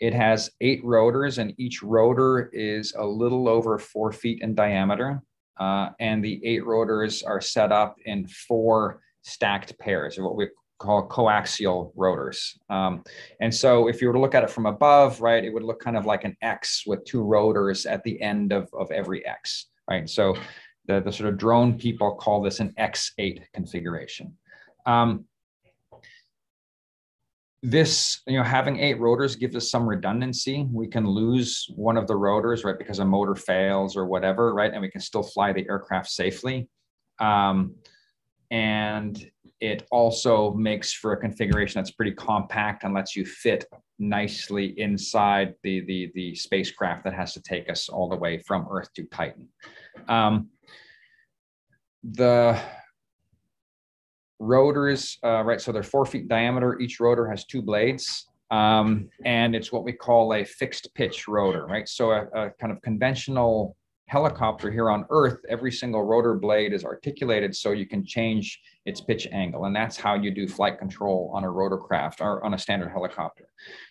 [0.00, 5.22] it has eight rotors, and each rotor is a little over four feet in diameter.
[5.58, 10.48] Uh, and the eight rotors are set up in four stacked pairs, what we
[10.78, 12.58] called coaxial rotors.
[12.68, 13.02] Um,
[13.40, 15.80] and so if you were to look at it from above, right, it would look
[15.80, 19.66] kind of like an X with two rotors at the end of, of every X,
[19.88, 20.08] right?
[20.08, 20.34] So
[20.86, 24.36] the, the sort of drone people call this an X8 configuration.
[24.86, 25.24] Um,
[27.62, 30.68] this, you know, having eight rotors gives us some redundancy.
[30.70, 34.70] We can lose one of the rotors, right, because a motor fails or whatever, right,
[34.70, 36.68] and we can still fly the aircraft safely.
[37.20, 37.76] Um,
[38.50, 43.64] and it also makes for a configuration that's pretty compact and lets you fit
[43.98, 48.66] nicely inside the, the, the spacecraft that has to take us all the way from
[48.70, 49.48] Earth to Titan.
[50.08, 50.48] Um,
[52.02, 52.60] the
[54.38, 56.78] rotors, uh, right, so they're four feet diameter.
[56.80, 58.26] Each rotor has two blades.
[58.50, 61.88] Um, and it's what we call a fixed pitch rotor, right?
[61.88, 66.84] So a, a kind of conventional helicopter here on Earth, every single rotor blade is
[66.84, 69.64] articulated so you can change its pitch angle.
[69.64, 73.48] And that's how you do flight control on a rotorcraft or on a standard helicopter.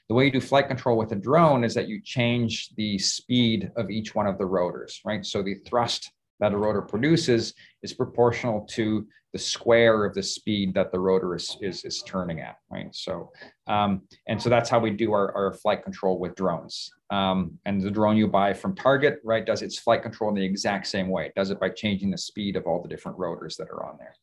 [0.10, 3.71] The way you do flight control with a drone is that you change the speed
[3.76, 5.26] of each one of the rotors, right?
[5.26, 10.76] So the thrust that a rotor produces is proportional to the square of the speed
[10.76, 12.93] that the rotor is, is, is turning at, right?
[12.93, 13.32] So,
[13.67, 16.91] um, and so that's how we do our, our flight control with drones.
[17.10, 20.46] Um, and the drone you buy from Target, right, does its flight control in the
[20.46, 21.26] exact same way.
[21.26, 23.98] It does it by changing the speed of all the different rotors that are on
[23.98, 24.15] there.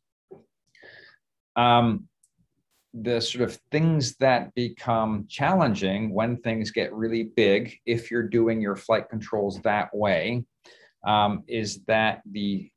[1.56, 2.08] Um,
[2.94, 8.60] the sort of things that become challenging when things get really big, if you're doing
[8.60, 10.44] your flight controls that way,
[11.06, 12.70] um, is that the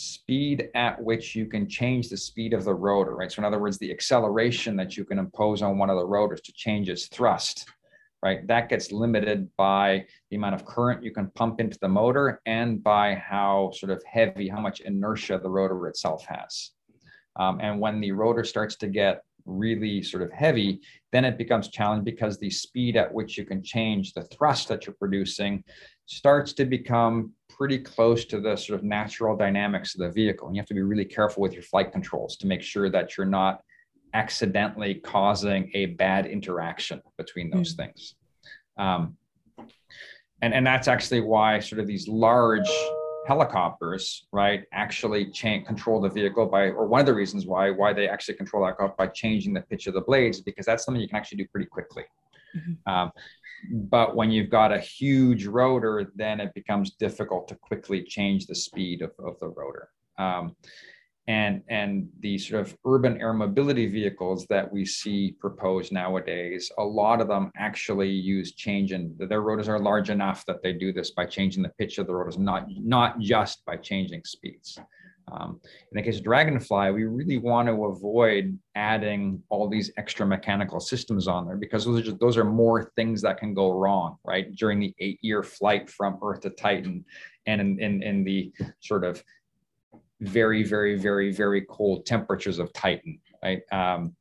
[0.00, 3.30] speed at which you can change the speed of the rotor, right?
[3.30, 6.40] So, in other words, the acceleration that you can impose on one of the rotors
[6.42, 7.68] to change its thrust,
[8.22, 8.46] right?
[8.46, 12.82] That gets limited by the amount of current you can pump into the motor and
[12.82, 16.70] by how sort of heavy, how much inertia the rotor itself has.
[17.36, 20.80] Um, and when the rotor starts to get really sort of heavy,
[21.12, 24.86] then it becomes challenging because the speed at which you can change the thrust that
[24.86, 25.64] you're producing
[26.10, 30.48] starts to become pretty close to the sort of natural dynamics of the vehicle.
[30.48, 33.16] And you have to be really careful with your flight controls to make sure that
[33.16, 33.62] you're not
[34.12, 37.84] accidentally causing a bad interaction between those mm-hmm.
[37.84, 38.16] things.
[38.76, 39.16] Um,
[40.42, 42.70] and, and that's actually why sort of these large
[43.28, 47.92] helicopters, right, actually change, control the vehicle by, or one of the reasons why why
[47.92, 51.06] they actually control that by changing the pitch of the blades, because that's something you
[51.06, 52.04] can actually do pretty quickly.
[52.56, 52.92] Mm-hmm.
[52.92, 53.12] Um,
[53.70, 58.54] but when you've got a huge rotor, then it becomes difficult to quickly change the
[58.54, 59.88] speed of, of the rotor.
[60.18, 60.56] Um,
[61.28, 66.82] and, and the sort of urban air mobility vehicles that we see proposed nowadays, a
[66.82, 70.92] lot of them actually use change in their rotors are large enough that they do
[70.92, 74.78] this by changing the pitch of the rotors, not, not just by changing speeds.
[75.30, 80.26] Um, in the case of Dragonfly, we really want to avoid adding all these extra
[80.26, 83.72] mechanical systems on there because those are, just, those are more things that can go
[83.72, 84.54] wrong, right?
[84.54, 87.04] During the eight year flight from Earth to Titan
[87.46, 89.22] and in, in, in the sort of
[90.20, 93.62] very, very, very, very cold temperatures of Titan, right?
[93.72, 94.14] Um,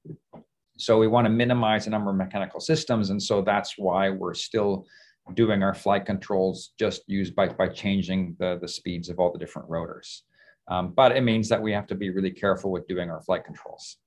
[0.77, 3.09] so we want to minimize the number of mechanical systems.
[3.09, 4.85] And so that's why we're still
[5.33, 9.37] doing our flight controls just used by, by changing the, the speeds of all the
[9.37, 10.23] different rotors.
[10.69, 13.43] Um, but it means that we have to be really careful with doing our flight
[13.43, 13.97] controls.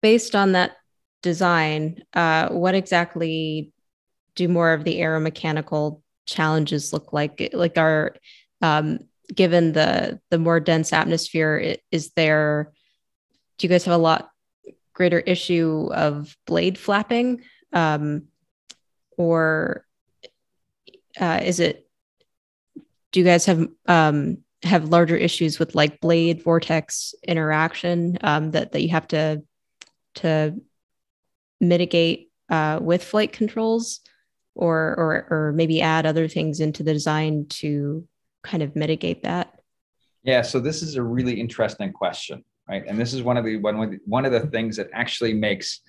[0.00, 0.72] Based on that
[1.22, 3.72] design, uh, what exactly
[4.34, 7.50] do more of the aeromechanical challenges look like?
[7.52, 8.16] Like, are
[8.62, 9.00] um,
[9.32, 12.72] given the the more dense atmosphere, is there?
[13.58, 14.30] Do you guys have a lot
[14.94, 18.24] greater issue of blade flapping, um,
[19.18, 19.86] or
[21.20, 21.86] uh, is it?
[23.12, 28.72] Do you guys have um, have larger issues with like blade vortex interaction um, that
[28.72, 29.42] that you have to
[30.16, 30.60] to
[31.60, 34.00] mitigate uh, with flight controls,
[34.54, 38.06] or or or maybe add other things into the design to
[38.42, 39.58] kind of mitigate that?
[40.22, 42.84] Yeah, so this is a really interesting question, right?
[42.86, 45.80] And this is one of the one one of the things that actually makes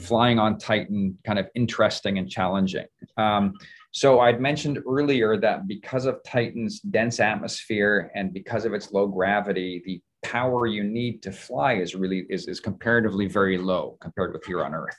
[0.00, 2.86] flying on Titan kind of interesting and challenging.
[3.16, 3.54] Um,
[3.94, 9.06] so I'd mentioned earlier that because of Titan's dense atmosphere and because of its low
[9.06, 14.32] gravity, the power you need to fly is really is, is comparatively very low compared
[14.32, 14.96] with here on Earth,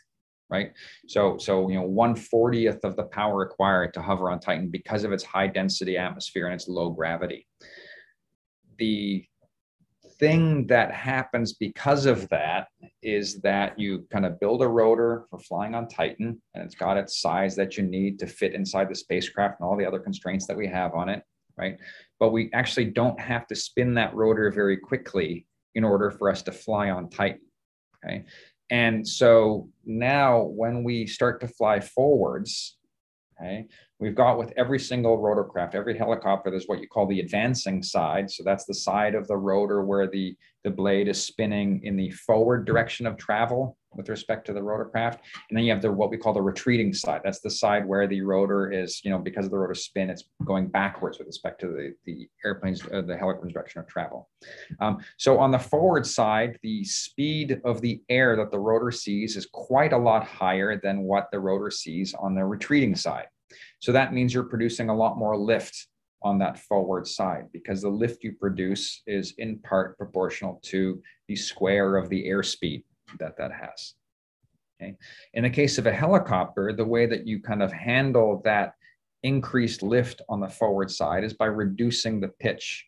[0.49, 0.71] right?
[1.09, 5.03] So so you know one fortieth of the power required to hover on Titan because
[5.03, 7.45] of its high density atmosphere and its low gravity.
[8.77, 9.25] The
[10.19, 12.67] thing that happens because of that
[13.01, 16.97] is that you kind of build a rotor for flying on Titan, and it's got
[16.97, 20.47] its size that you need to fit inside the spacecraft and all the other constraints
[20.47, 21.23] that we have on it,
[21.57, 21.77] right?
[22.19, 26.41] But we actually don't have to spin that rotor very quickly in order for us
[26.43, 27.41] to fly on Titan,
[28.03, 28.25] okay?
[28.69, 32.77] And so now when we start to fly forwards,
[33.39, 33.67] okay,
[33.99, 38.29] We've got with every single rotorcraft, every helicopter, there's what you call the advancing side.
[38.29, 42.11] So that's the side of the rotor where the, the blade is spinning in the
[42.11, 45.19] forward direction of travel with respect to the rotorcraft.
[45.49, 47.21] And then you have the what we call the retreating side.
[47.23, 50.25] That's the side where the rotor is, you know, because of the rotor spin, it's
[50.43, 54.29] going backwards with respect to the, the airplane's, uh, the helicopter's direction of travel.
[54.81, 59.37] Um, so on the forward side, the speed of the air that the rotor sees
[59.37, 63.27] is quite a lot higher than what the rotor sees on the retreating side.
[63.79, 65.87] So that means you're producing a lot more lift
[66.21, 71.35] on that forward side because the lift you produce is in part proportional to the
[71.35, 72.83] square of the airspeed
[73.19, 73.93] that that has.
[74.81, 74.95] Okay.
[75.33, 78.73] In the case of a helicopter, the way that you kind of handle that
[79.23, 82.85] increased lift on the forward side is by reducing the pitch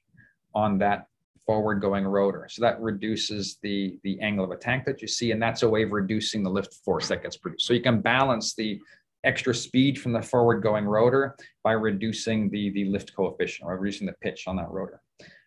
[0.54, 1.08] on that
[1.46, 2.48] forward going rotor.
[2.50, 5.84] So that reduces the, the angle of attack that you see, and that's a way
[5.84, 7.66] of reducing the lift force that gets produced.
[7.66, 8.80] So you can balance the
[9.28, 14.08] extra speed from the forward going rotor by reducing the, the lift coefficient or reducing
[14.08, 15.02] the pitch on that rotor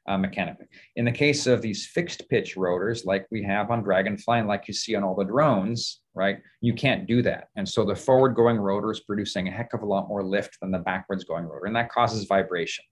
[0.09, 0.67] uh, mechanically.
[0.97, 4.69] In the case of these fixed pitch rotors, like we have on Dragonfly and like
[4.69, 7.49] you see on all the drones, right, you can't do that.
[7.57, 10.59] And so the forward going rotor is producing a heck of a lot more lift
[10.61, 12.85] than the backwards going rotor, and that causes vibration.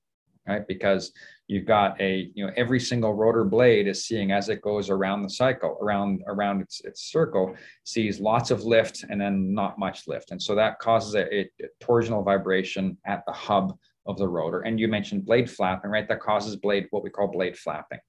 [0.49, 0.67] right?
[0.67, 1.13] Because
[1.49, 5.23] you've got a, you know, every single rotor blade is seeing as it goes around
[5.23, 10.07] the cycle, around around its, its circle, sees lots of lift and then not much
[10.07, 10.31] lift.
[10.31, 11.51] And so that causes a, a
[11.83, 13.77] torsional vibration at the hub
[14.07, 14.61] of the rotor.
[14.61, 16.07] And you mentioned blade flapping, right?
[16.07, 18.01] That causes blade, what we call blade flapping.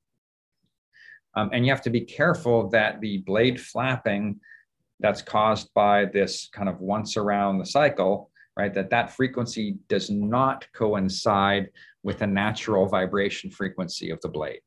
[1.36, 4.40] Um, and you have to be careful that the blade flapping
[5.00, 8.74] that's caused by this kind of once around the cycle, right?
[8.74, 11.70] That that frequency does not coincide
[12.04, 14.62] with the natural vibration frequency of the blade,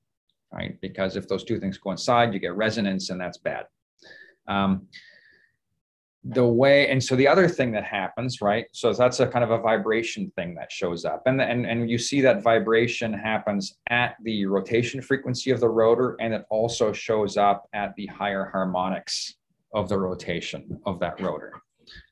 [0.53, 0.79] right?
[0.81, 3.67] Because if those two things coincide, you get resonance, and that's bad.
[4.49, 4.89] Um,
[6.25, 9.51] the way and so the other thing that happens right so that's a kind of
[9.51, 14.15] a vibration thing that shows up and and, and you see that vibration happens at
[14.23, 19.35] the rotation frequency of the rotor and it also shows up at the higher harmonics
[19.75, 21.55] of the rotation of that rotor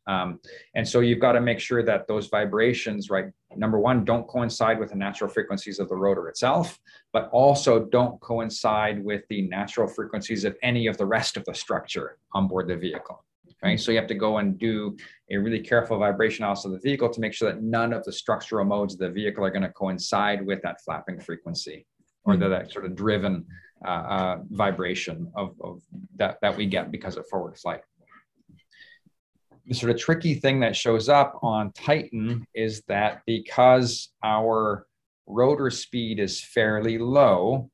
[0.07, 0.41] um,
[0.75, 4.79] and so you've got to make sure that those vibrations right number one don't coincide
[4.79, 6.79] with the natural frequencies of the rotor itself
[7.13, 11.55] but also don't coincide with the natural frequencies of any of the rest of the
[11.55, 13.25] structure on board the vehicle
[13.63, 13.79] right?
[13.79, 14.97] So you have to go and do
[15.31, 18.13] a really careful vibration analysis of the vehicle to make sure that none of the
[18.13, 21.87] structural modes of the vehicle are going to coincide with that flapping frequency
[22.25, 23.47] or the, that sort of driven
[23.85, 25.81] uh, uh, vibration of, of
[26.17, 27.81] that, that we get because of forward flight.
[29.71, 34.85] The sort of tricky thing that shows up on Titan is that because our
[35.29, 37.71] rotor speed is fairly low,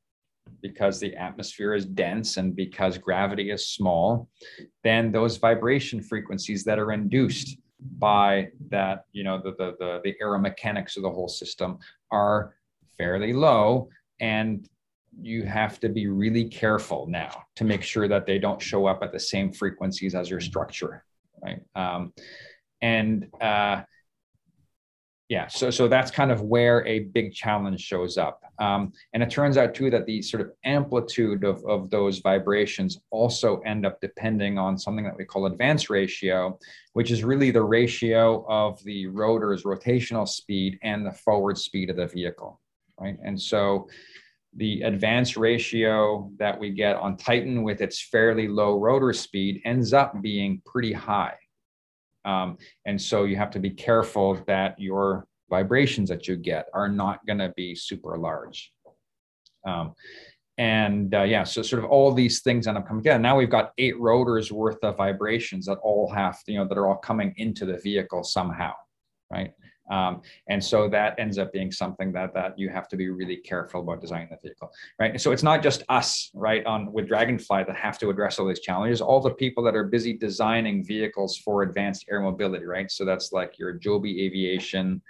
[0.61, 4.29] because the atmosphere is dense and because gravity is small,
[4.83, 7.57] then those vibration frequencies that are induced
[7.97, 11.79] by that, you know, the, the, the, the aeromechanics of the whole system
[12.11, 12.53] are
[12.99, 13.89] fairly low.
[14.19, 14.69] And
[15.19, 19.01] you have to be really careful now to make sure that they don't show up
[19.01, 21.03] at the same frequencies as your structure,
[21.41, 21.61] right?
[21.75, 22.13] Um,
[22.81, 23.81] and uh,
[25.29, 28.43] yeah, so so that's kind of where a big challenge shows up.
[28.59, 32.99] Um, and it turns out too that the sort of amplitude of, of those vibrations
[33.11, 36.57] also end up depending on something that we call advance ratio,
[36.93, 41.97] which is really the ratio of the rotor's rotational speed and the forward speed of
[41.97, 42.59] the vehicle,
[42.99, 43.17] right?
[43.23, 43.89] And so
[44.55, 49.93] the advance ratio that we get on Titan with its fairly low rotor speed ends
[49.93, 51.35] up being pretty high.
[52.25, 56.89] Um, and so you have to be careful that your vibrations that you get are
[56.89, 58.73] not going to be super large.
[59.65, 59.93] Um,
[60.57, 63.19] and uh, yeah, so sort of all these things end up coming together.
[63.19, 66.87] Now we've got eight rotors worth of vibrations that all have, you know, that are
[66.87, 68.73] all coming into the vehicle somehow,
[69.31, 69.51] right?
[69.89, 73.37] Um, and so that ends up being something that that you have to be really
[73.37, 74.69] careful about designing the vehicle,
[74.99, 75.19] right?
[75.19, 78.59] So it's not just us, right, on with Dragonfly that have to address all these
[78.59, 79.01] challenges.
[79.01, 82.91] All the people that are busy designing vehicles for advanced air mobility, right?
[82.91, 85.01] So that's like your Joby Aviation,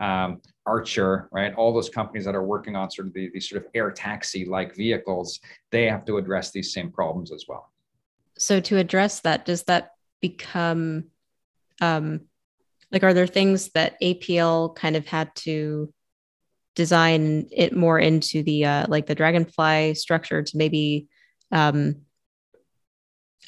[0.00, 1.54] um, Archer, right?
[1.54, 4.44] All those companies that are working on sort of the, these sort of air taxi
[4.44, 7.70] like vehicles, they have to address these same problems as well.
[8.38, 11.04] So to address that, does that become
[11.80, 12.22] um,
[12.92, 15.92] like are there things that apl kind of had to
[16.74, 21.06] design it more into the uh, like the dragonfly structure to maybe
[21.50, 22.02] um,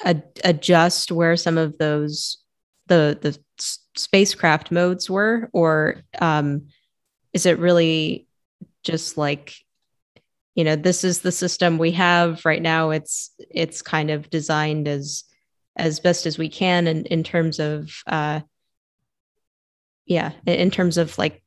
[0.03, 2.37] ad- adjust where some of those
[2.87, 3.37] the the
[3.95, 5.49] spacecraft modes were?
[5.53, 6.67] Or um,
[7.33, 8.27] is it really
[8.83, 9.55] just like
[10.53, 12.91] you know this is the system we have right now.
[12.91, 15.23] It's it's kind of designed as
[15.77, 18.39] as best as we can in, in terms of uh,
[20.05, 21.41] yeah in terms of like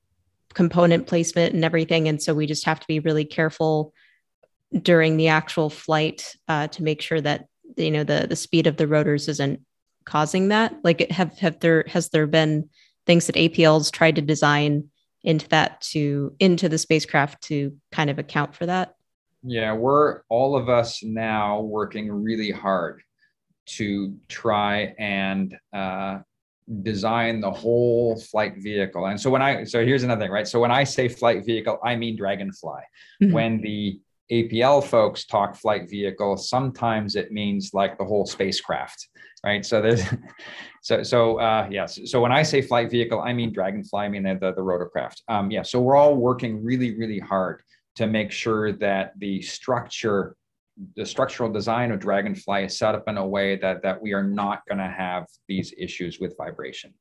[0.55, 3.93] component placement and everything and so we just have to be really careful
[4.83, 7.47] during the actual flight uh, to make sure that
[7.77, 9.61] you know the the speed of the rotors isn't
[10.05, 10.75] causing that.
[10.85, 12.69] Like have have there has there been
[13.07, 14.89] things that apls tried to design
[15.23, 18.95] into that to into the spacecraft to kind of account for that?
[19.43, 23.03] Yeah we're all of us now working really hard
[23.67, 26.19] to try and uh,
[26.83, 29.07] design the whole flight vehicle.
[29.07, 30.47] And so when I so here's another thing, right?
[30.47, 32.83] So when I say flight vehicle, I mean Dragonfly.
[33.23, 33.33] Mm-hmm.
[33.33, 34.01] When the
[34.31, 39.09] APL folks talk flight vehicle, sometimes it means like the whole spacecraft,
[39.45, 39.65] right?
[39.65, 40.03] So there's
[40.83, 41.99] so so uh yes.
[42.05, 45.23] So when I say flight vehicle, I mean Dragonfly, I mean the, the, the rotorcraft.
[45.29, 47.63] Um yeah, so we're all working really, really hard
[47.97, 50.37] to make sure that the structure
[50.97, 54.23] the structural design of Dragonfly is set up in a way that that we are
[54.23, 56.95] not going to have these issues with vibration,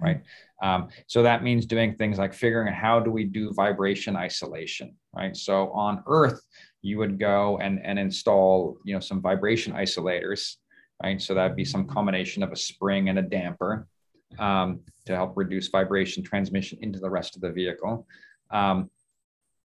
[0.00, 0.22] right?
[0.62, 4.94] Um, so that means doing things like figuring out how do we do vibration isolation,
[5.14, 5.36] right?
[5.36, 6.40] So on Earth,
[6.82, 10.56] you would go and and install you know some vibration isolators,
[11.02, 11.20] right?
[11.20, 13.86] So that'd be some combination of a spring and a damper
[14.38, 18.06] um, to help reduce vibration transmission into the rest of the vehicle.
[18.50, 18.90] Um,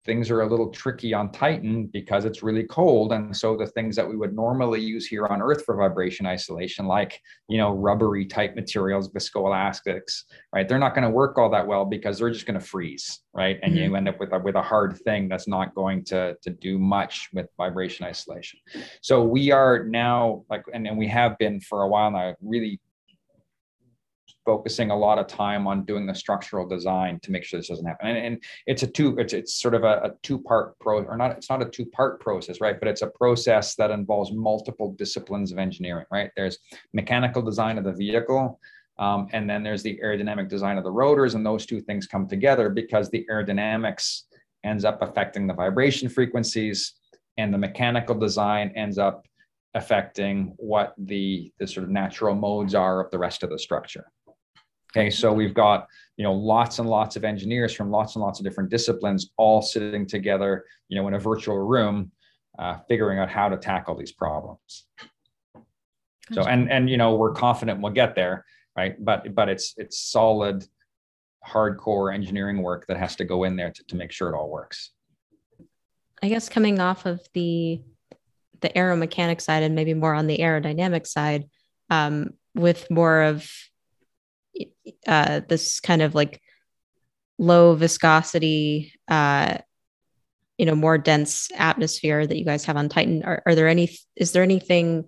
[0.05, 3.11] things are a little tricky on Titan because it's really cold.
[3.11, 6.85] And so the things that we would normally use here on Earth for vibration isolation,
[6.85, 10.67] like, you know, rubbery type materials, viscoelastics, right?
[10.67, 13.59] They're not going to work all that well because they're just going to freeze, right?
[13.63, 13.83] And mm-hmm.
[13.83, 16.77] you end up with a, with a hard thing that's not going to, to do
[16.77, 18.59] much with vibration isolation.
[19.01, 22.79] So we are now like, and, and we have been for a while now, really
[24.45, 27.85] focusing a lot of time on doing the structural design to make sure this doesn't
[27.85, 28.07] happen.
[28.07, 31.17] And, and it's a two, it's, it's sort of a, a two part pro or
[31.17, 32.79] not, it's not a two part process, right?
[32.79, 36.29] But it's a process that involves multiple disciplines of engineering, right?
[36.35, 36.59] There's
[36.93, 38.59] mechanical design of the vehicle.
[38.97, 42.27] Um, and then there's the aerodynamic design of the rotors and those two things come
[42.27, 44.21] together because the aerodynamics
[44.63, 46.93] ends up affecting the vibration frequencies
[47.37, 49.25] and the mechanical design ends up
[49.73, 54.05] affecting what the, the sort of natural modes are of the rest of the structure.
[54.95, 58.39] Okay, so we've got you know lots and lots of engineers from lots and lots
[58.39, 62.11] of different disciplines all sitting together, you know, in a virtual room,
[62.57, 64.87] uh, figuring out how to tackle these problems.
[66.31, 68.45] So and and you know we're confident we'll get there,
[68.77, 68.95] right?
[69.03, 70.65] But but it's it's solid,
[71.45, 74.49] hardcore engineering work that has to go in there to, to make sure it all
[74.49, 74.91] works.
[76.23, 77.81] I guess coming off of the
[78.61, 81.49] the aeromechanic side and maybe more on the aerodynamic side,
[81.89, 83.45] um, with more of
[85.07, 86.41] uh, this kind of like
[87.37, 89.57] low viscosity, uh,
[90.57, 93.23] you know, more dense atmosphere that you guys have on Titan.
[93.23, 93.97] Are, are there any?
[94.15, 95.05] Is there anything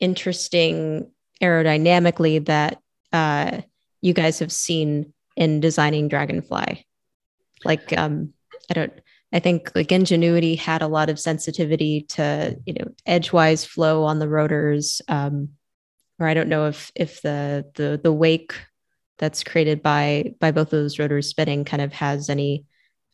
[0.00, 1.10] interesting
[1.42, 2.78] aerodynamically that
[3.12, 3.60] uh,
[4.00, 6.86] you guys have seen in designing Dragonfly?
[7.64, 8.32] Like, um,
[8.70, 8.92] I don't.
[9.30, 14.18] I think like Ingenuity had a lot of sensitivity to you know edgewise flow on
[14.18, 15.02] the rotors.
[15.06, 15.50] Um,
[16.18, 18.54] or I don't know if if the the the wake
[19.18, 22.64] that's created by by both of those rotors spinning kind of has any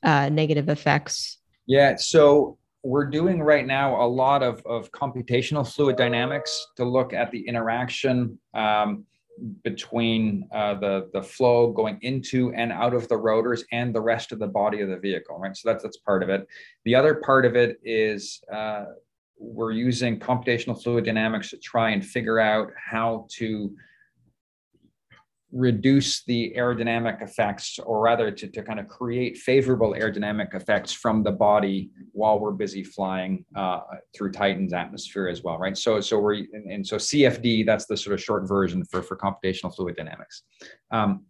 [0.02, 1.38] uh, negative effects?
[1.66, 7.14] Yeah, so we're doing right now a lot of, of computational fluid dynamics to look
[7.14, 9.06] at the interaction um,
[9.62, 14.32] between uh, the, the flow going into and out of the rotors and the rest
[14.32, 15.56] of the body of the vehicle, right?
[15.56, 16.46] So that's, that's part of it.
[16.84, 18.84] The other part of it is uh,
[19.38, 23.74] we're using computational fluid dynamics to try and figure out how to
[25.54, 31.22] reduce the aerodynamic effects, or rather to, to kind of create favorable aerodynamic effects from
[31.22, 33.80] the body while we're busy flying uh,
[34.14, 35.78] through Titan's atmosphere as well, right?
[35.78, 39.16] So, so we're and, and, so CFD, that's the sort of short version for for
[39.16, 40.42] computational fluid dynamics.
[40.90, 41.24] Um,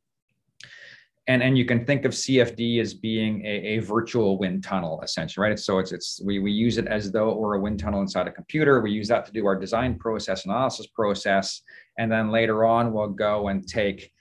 [1.27, 5.49] and and you can think of CFD as being a, a virtual wind tunnel essentially,
[5.49, 5.59] right?
[5.59, 8.27] So it's it's we we use it as though it were a wind tunnel inside
[8.27, 8.81] a computer.
[8.81, 11.63] We use that to do our design process, analysis process,
[11.99, 14.13] and then later on we'll go and take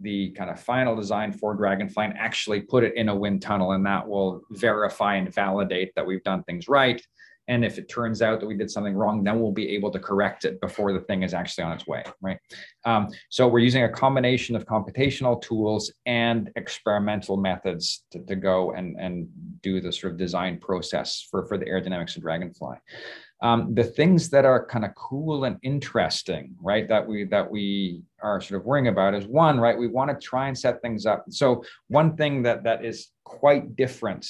[0.00, 3.72] the kind of final design for Dragonfly and actually put it in a wind tunnel,
[3.72, 7.04] and that will verify and validate that we've done things right.
[7.48, 9.98] And if it turns out that we did something wrong, then we'll be able to
[9.98, 12.38] correct it before the thing is actually on its way, right?
[12.84, 18.72] Um, so we're using a combination of computational tools and experimental methods to, to go
[18.72, 19.28] and, and
[19.62, 22.76] do the sort of design process for, for the aerodynamics of Dragonfly.
[23.40, 28.02] Um, the things that are kind of cool and interesting, right, that we that we
[28.20, 31.06] are sort of worrying about is one, right, we want to try and set things
[31.06, 31.24] up.
[31.30, 34.26] So one thing that that is quite different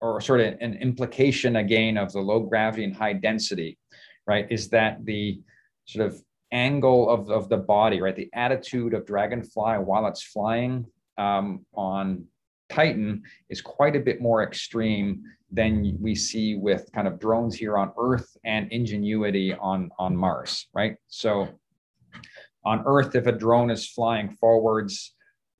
[0.00, 3.78] or sort of an implication again of the low gravity and high density,
[4.26, 5.40] right, is that the
[5.86, 6.22] sort of
[6.52, 10.86] angle of, of the body, right, the attitude of dragonfly while it's flying
[11.18, 12.26] um, on
[12.72, 17.76] Titan is quite a bit more extreme than we see with kind of drones here
[17.76, 20.96] on Earth and Ingenuity on, on Mars, right?
[21.08, 21.48] So
[22.64, 25.14] on Earth, if a drone is flying forwards,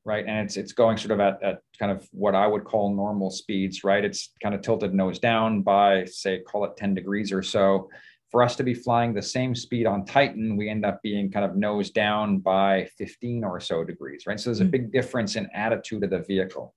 [0.05, 2.95] right, and it's it's going sort of at, at kind of what I would call
[2.95, 4.05] normal speeds, right?
[4.05, 7.89] It's kind of tilted nose down by say call it 10 degrees or so
[8.33, 11.45] for us to be flying the same speed on Titan, we end up being kind
[11.45, 14.41] of nose down by 15 or so degrees, right?
[14.41, 14.71] So there's a hmm.
[14.71, 16.75] big difference in attitude of the vehicle.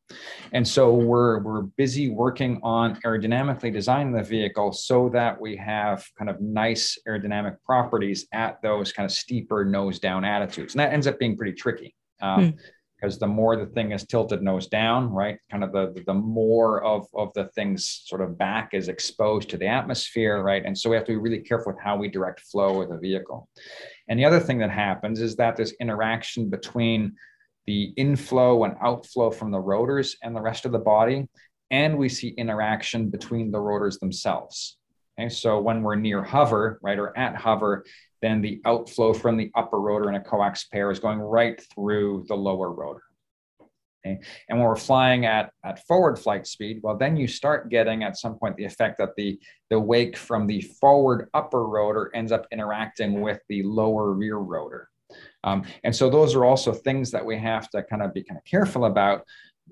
[0.52, 6.06] And so we're, we're busy working on aerodynamically designing the vehicle so that we have
[6.18, 10.74] kind of nice aerodynamic properties at those kind of steeper nose down attitudes.
[10.74, 11.96] And that ends up being pretty tricky.
[12.22, 12.58] Um, hmm
[12.96, 16.84] because the more the thing is tilted nose down, right, kind of the the more
[16.84, 20.90] of of the thing's sort of back is exposed to the atmosphere, right, and so
[20.90, 23.50] we have to be really careful with how we direct flow of the vehicle.
[24.08, 27.16] And the other thing that happens is that there's interaction between
[27.66, 31.28] the inflow and outflow from the rotors and the rest of the body,
[31.72, 34.78] and we see interaction between the rotors themselves.
[35.20, 37.86] Okay, so when we're near hover, right, or at hover,
[38.26, 42.26] then the outflow from the upper rotor in a coax pair is going right through
[42.28, 43.04] the lower rotor.
[44.06, 44.20] Okay?
[44.50, 48.18] And when we're flying at, at forward flight speed, well, then you start getting at
[48.18, 52.48] some point the effect that the, the wake from the forward upper rotor ends up
[52.52, 54.90] interacting with the lower rear rotor.
[55.44, 58.40] Um, and so those are also things that we have to kind of be kind
[58.40, 59.24] of careful about,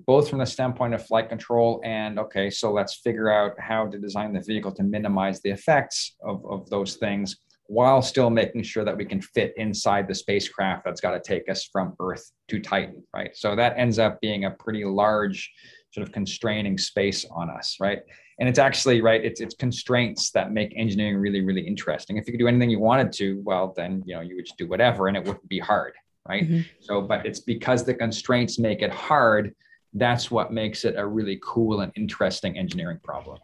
[0.06, 3.98] both from the standpoint of flight control and okay, so let's figure out how to
[3.98, 7.36] design the vehicle to minimize the effects of, of those things
[7.66, 11.48] while still making sure that we can fit inside the spacecraft that's got to take
[11.48, 13.34] us from Earth to Titan, right?
[13.34, 15.50] So that ends up being a pretty large
[15.92, 18.00] sort of constraining space on us, right?
[18.38, 22.16] And it's actually right, it's it's constraints that make engineering really, really interesting.
[22.16, 24.58] If you could do anything you wanted to, well, then you know you would just
[24.58, 25.94] do whatever and it wouldn't be hard,
[26.28, 26.42] right?
[26.42, 26.62] Mm-hmm.
[26.80, 29.54] So, but it's because the constraints make it hard,
[29.94, 33.38] that's what makes it a really cool and interesting engineering problem.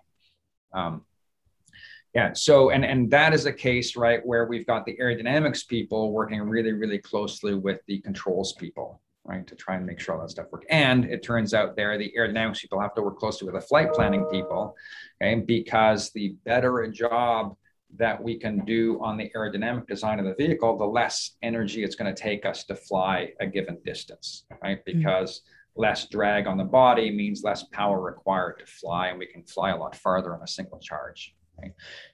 [0.72, 1.04] Um,
[2.14, 2.32] yeah.
[2.32, 6.40] So, and and that is a case, right, where we've got the aerodynamics people working
[6.40, 10.30] really, really closely with the controls people, right, to try and make sure all that
[10.30, 10.66] stuff works.
[10.70, 13.92] And it turns out there, the aerodynamics people have to work closely with the flight
[13.92, 14.76] planning people,
[15.22, 17.54] okay, because the better a job
[17.96, 21.96] that we can do on the aerodynamic design of the vehicle, the less energy it's
[21.96, 24.84] going to take us to fly a given distance, right?
[24.84, 24.98] Mm-hmm.
[24.98, 25.82] Because mm-hmm.
[25.82, 29.70] less drag on the body means less power required to fly, and we can fly
[29.70, 31.34] a lot farther on a single charge.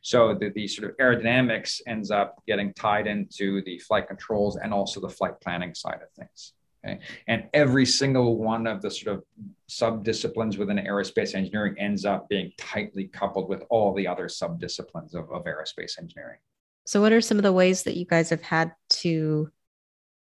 [0.03, 4.73] So the, the sort of aerodynamics ends up getting tied into the flight controls and
[4.73, 6.53] also the flight planning side of things.
[6.85, 7.01] Okay?
[7.27, 9.25] And every single one of the sort of
[9.67, 15.31] sub-disciplines within aerospace engineering ends up being tightly coupled with all the other sub-disciplines of,
[15.31, 16.39] of aerospace engineering.
[16.85, 19.51] So what are some of the ways that you guys have had to,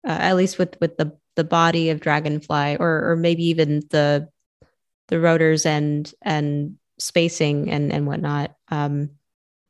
[0.08, 4.30] uh, at least with, with the, the body of Dragonfly or, or maybe even the,
[5.10, 8.56] the rotors and, and spacing and and whatnot.
[8.70, 9.12] Um,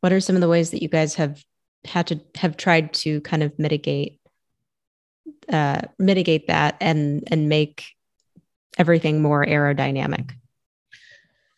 [0.02, 1.44] what are some of the ways that you guys have
[1.86, 4.20] had to have tried to kind of mitigate
[5.52, 7.86] uh, mitigate that and and make
[8.78, 10.32] everything more aerodynamic?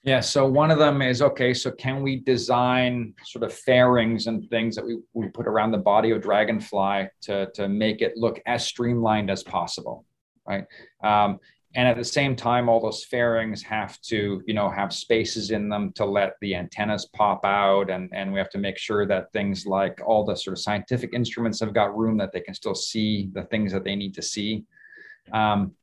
[0.05, 4.47] Yeah, so one of them is okay, so can we design sort of fairings and
[4.51, 8.39] things that we, we put around the body of Dragonfly to, to make it look
[8.45, 10.05] as streamlined as possible,
[10.47, 10.65] right?
[11.03, 11.39] Um,
[11.75, 15.67] and at the same time all those fairings have to you know have spaces in
[15.67, 17.89] them to let the antennas pop out.
[17.89, 21.13] And and we have to make sure that things like all the sort of scientific
[21.13, 24.21] instruments have got room that they can still see the things that they need to
[24.21, 24.63] see.
[25.33, 25.73] Um,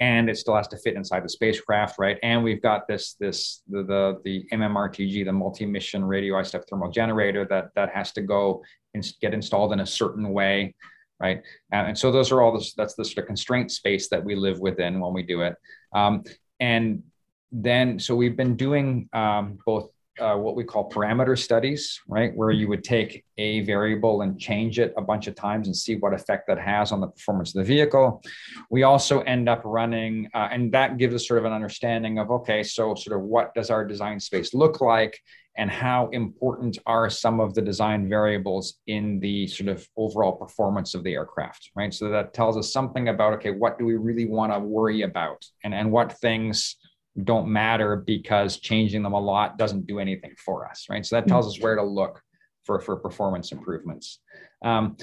[0.00, 2.18] and it still has to fit inside the spacecraft right?
[2.22, 7.46] And we've got this this the the, the mmrtg the multi-mission radio radioisotope thermal generator
[7.48, 10.74] that that has to go and get installed in a certain way
[11.20, 11.42] right?
[11.72, 14.58] and so those are all this, that's the sort of constraint space that we live
[14.58, 15.54] within when we do it.
[15.92, 16.24] Um,
[16.58, 17.02] and
[17.52, 19.90] then, so we've been doing um, both
[20.20, 22.34] uh, what we call parameter studies, right?
[22.36, 25.96] Where you would take a variable and change it a bunch of times and see
[25.96, 28.22] what effect that has on the performance of the vehicle.
[28.70, 32.30] We also end up running, uh, and that gives us sort of an understanding of
[32.30, 35.18] okay, so sort of what does our design space look like?
[35.56, 40.94] And how important are some of the design variables in the sort of overall performance
[40.94, 41.92] of the aircraft, right?
[41.92, 45.44] So that tells us something about, okay, what do we really want to worry about
[45.64, 46.76] and, and what things
[47.24, 51.04] don't matter because changing them a lot doesn't do anything for us, right?
[51.04, 52.22] So that tells us where to look
[52.64, 54.20] for, for performance improvements.
[54.64, 54.96] Um,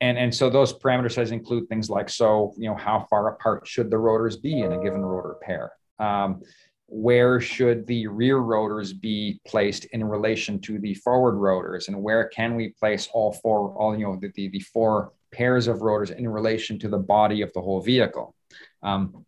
[0.00, 3.66] and, and so those parameter sets include things like, so, you know, how far apart
[3.66, 5.72] should the rotors be in a given rotor pair?
[5.98, 6.42] Um,
[6.86, 11.88] where should the rear rotors be placed in relation to the forward rotors?
[11.88, 15.66] And where can we place all four all you know the, the, the four pairs
[15.66, 18.34] of rotors in relation to the body of the whole vehicle?
[18.82, 19.24] Um,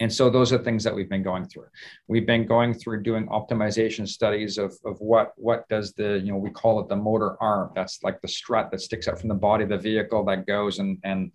[0.00, 1.68] and so those are things that we've been going through.
[2.08, 6.38] We've been going through doing optimization studies of, of what what does the you know
[6.38, 7.70] we call it the motor arm.
[7.74, 10.78] That's like the strut that sticks out from the body of the vehicle that goes
[10.78, 11.30] and and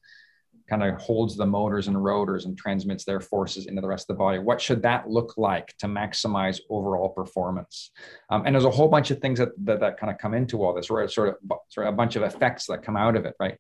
[0.69, 4.15] kind of holds the motors and rotors and transmits their forces into the rest of
[4.15, 4.39] the body.
[4.39, 7.91] What should that look like to maximize overall performance?
[8.29, 10.63] Um, and there's a whole bunch of things that, that, that kind of come into
[10.63, 11.35] all this, or sort of,
[11.69, 13.57] sort of a bunch of effects that come out of it, right?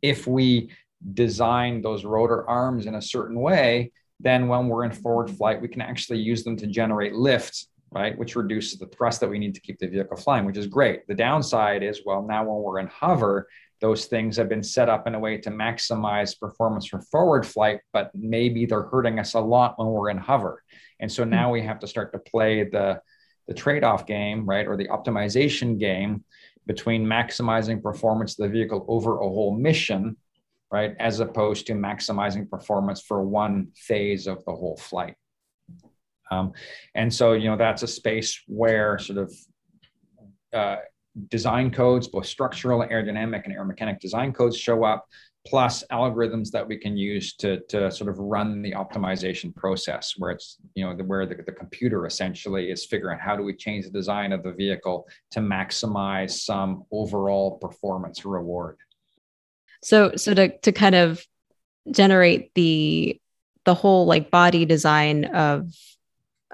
[0.00, 0.70] If we
[1.12, 5.68] design those rotor arms in a certain way, then when we're in forward flight, we
[5.68, 8.18] can actually use them to generate lift right?
[8.18, 11.06] Which reduces the thrust that we need to keep the vehicle flying, which is great.
[11.06, 13.46] The downside is, well, now when we're in hover,
[13.84, 17.80] those things have been set up in a way to maximize performance for forward flight,
[17.92, 20.62] but maybe they're hurting us a lot when we're in hover.
[21.00, 23.02] And so now we have to start to play the,
[23.46, 24.66] the trade-off game, right?
[24.66, 26.24] Or the optimization game
[26.64, 30.16] between maximizing performance of the vehicle over a whole mission,
[30.72, 30.96] right?
[30.98, 35.14] As opposed to maximizing performance for one phase of the whole flight.
[36.30, 36.54] Um,
[36.94, 39.34] and so, you know, that's a space where sort of
[40.54, 40.76] uh,
[41.28, 45.06] design codes, both structural, aerodynamic, and aeromechanic design codes show up.
[45.46, 50.30] plus algorithms that we can use to, to sort of run the optimization process where
[50.30, 53.84] it's you know the, where the, the computer essentially is figuring how do we change
[53.84, 58.78] the design of the vehicle to maximize some overall performance reward
[59.82, 61.22] so so to, to kind of
[61.90, 63.20] generate the
[63.66, 65.70] the whole like body design of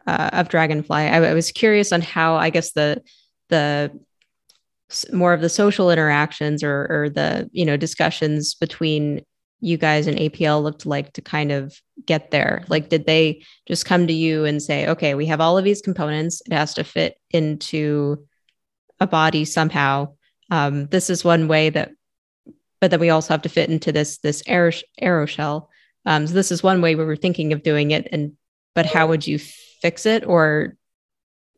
[0.07, 3.03] uh, of dragonfly I, I was curious on how i guess the
[3.51, 3.93] the
[5.13, 9.25] more of the social interactions or, or the you know discussions between
[9.61, 11.75] you guys and APL looked like to kind of
[12.07, 12.65] get there?
[12.69, 15.83] Like, did they just come to you and say, okay, we have all of these
[15.83, 18.25] components, it has to fit into
[18.99, 20.15] a body somehow.
[20.51, 21.91] Um, this is one way that,
[22.81, 25.69] but then we also have to fit into this this air aeroshell.
[26.07, 28.33] Um, so this is one way we were thinking of doing it, and
[28.75, 30.25] but how would you fix it?
[30.27, 30.77] Or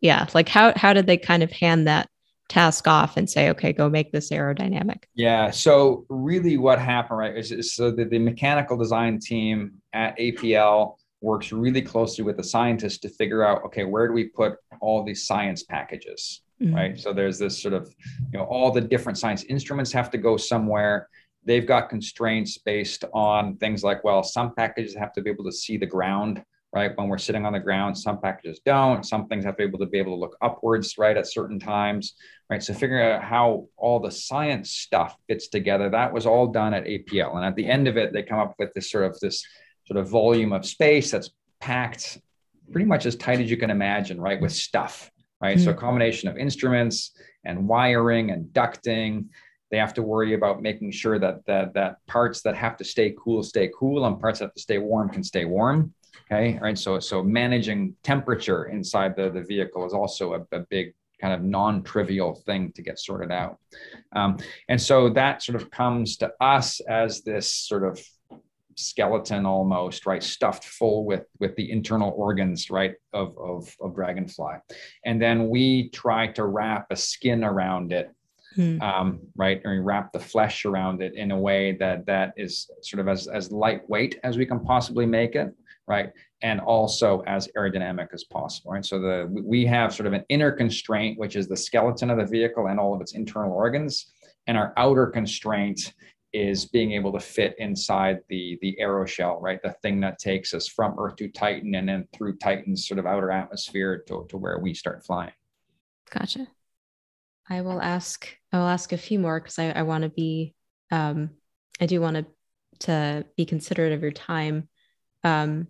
[0.01, 2.09] yeah, like how how did they kind of hand that
[2.53, 5.05] task off and say, okay, go make this aerodynamic?
[5.15, 5.51] Yeah.
[5.51, 10.97] So really what happened, right, is, is so that the mechanical design team at APL
[11.23, 15.03] works really closely with the scientists to figure out, okay, where do we put all
[15.03, 16.75] these science packages, mm-hmm.
[16.75, 17.01] right?
[17.01, 17.95] So there's this sort of,
[18.33, 21.09] you know, all the different science instruments have to go somewhere.
[21.45, 25.53] They've got constraints based on things like, well, some packages have to be able to
[25.53, 26.43] see the ground
[26.73, 26.97] right?
[26.97, 29.05] When we're sitting on the ground, some packages don't.
[29.05, 31.61] Some things have to be able to be able to look upwards, right, at certain
[31.61, 32.15] times,
[32.49, 32.63] right?
[32.63, 36.85] So figuring out how all the science stuff fits together, that was all done at
[36.85, 37.37] APL.
[37.37, 39.45] And at the end of it, they come up with this sort of this
[39.87, 42.19] sort of volume of space that's packed
[42.71, 45.11] pretty much as tight as you can imagine, right, with stuff,
[45.43, 45.59] right?
[45.59, 45.65] Mm-hmm.
[45.65, 47.13] So a combination of instruments
[47.45, 49.27] and wiring and ducting.
[49.71, 53.15] They have to worry about making sure that that that parts that have to stay
[53.19, 55.95] cool stay cool and parts that have to stay warm can stay warm
[56.31, 56.59] Okay.
[56.61, 56.79] Right.
[56.79, 61.43] So, so managing temperature inside the, the vehicle is also a, a big kind of
[61.43, 63.59] non-trivial thing to get sorted out.
[64.15, 64.39] Um,
[64.69, 68.03] and so that sort of comes to us as this sort of
[68.75, 74.55] skeleton almost right stuffed full with with the internal organs right of, of of dragonfly
[75.05, 78.11] and then we try to wrap a skin around it
[78.55, 78.81] hmm.
[78.81, 82.99] um, right or wrap the flesh around it in a way that that is sort
[82.99, 85.53] of as as lightweight as we can possibly make it
[85.87, 86.11] right?
[86.43, 88.85] And also as aerodynamic as possible, right?
[88.85, 92.27] So the we have sort of an inner constraint, which is the skeleton of the
[92.27, 94.13] vehicle and all of its internal organs,
[94.47, 95.93] and our outer constraint
[96.33, 99.61] is being able to fit inside the the aeroshell, right?
[99.63, 103.07] The thing that takes us from Earth to Titan and then through Titan's sort of
[103.07, 105.33] outer atmosphere to, to where we start flying.
[106.11, 106.47] Gotcha.
[107.49, 108.29] I will ask.
[108.53, 110.55] I will ask a few more because I, I want to be.
[110.91, 111.31] Um,
[111.81, 112.27] I do want to
[112.87, 114.69] to be considerate of your time.
[115.25, 115.69] Um,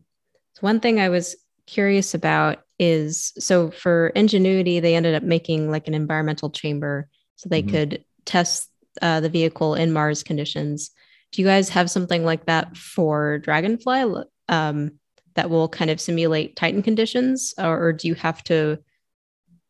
[0.61, 1.37] one thing I was
[1.67, 7.49] curious about is so for Ingenuity, they ended up making like an environmental chamber so
[7.49, 7.71] they mm-hmm.
[7.71, 8.69] could test
[9.01, 10.91] uh, the vehicle in Mars conditions.
[11.31, 14.93] Do you guys have something like that for Dragonfly um,
[15.35, 18.79] that will kind of simulate Titan conditions, or, or do you have to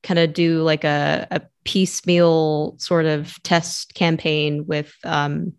[0.03, 5.53] kind of do like a, a piecemeal sort of test campaign with um,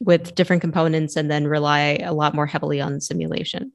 [0.00, 3.72] with different components and then rely a lot more heavily on simulation?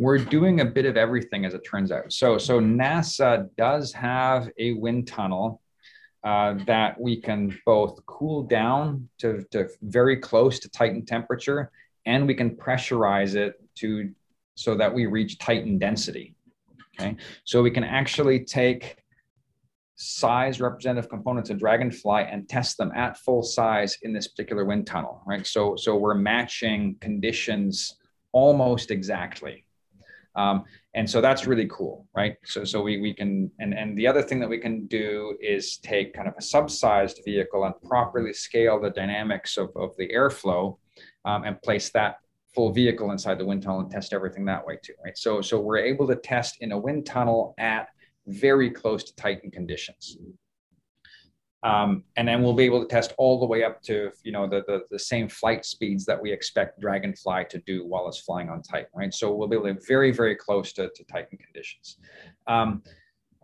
[0.00, 2.10] We're doing a bit of everything as it turns out.
[2.10, 5.60] So, so NASA does have a wind tunnel
[6.24, 11.70] uh, that we can both cool down to, to very close to Titan temperature,
[12.06, 14.10] and we can pressurize it to
[14.54, 16.34] so that we reach Titan density.
[16.98, 18.96] Okay, so we can actually take
[19.96, 24.86] size representative components of Dragonfly and test them at full size in this particular wind
[24.86, 25.46] tunnel, right?
[25.46, 27.96] So, so we're matching conditions
[28.32, 29.66] almost exactly.
[30.36, 30.64] Um,
[30.94, 32.36] and so that's really cool, right?
[32.44, 35.78] So, so we, we can, and, and the other thing that we can do is
[35.78, 40.76] take kind of a subsized vehicle and properly scale the dynamics of, of the airflow
[41.24, 42.16] um, and place that
[42.54, 45.16] full vehicle inside the wind tunnel and test everything that way too, right?
[45.16, 47.88] So, so we're able to test in a wind tunnel at
[48.26, 50.16] very close to Titan conditions.
[51.62, 54.48] Um, and then we'll be able to test all the way up to you know
[54.48, 58.48] the, the, the same flight speeds that we expect Dragonfly to do while it's flying
[58.48, 59.12] on Titan, right?
[59.12, 61.98] So we'll be able to very very close to, to Titan conditions,
[62.46, 62.82] um,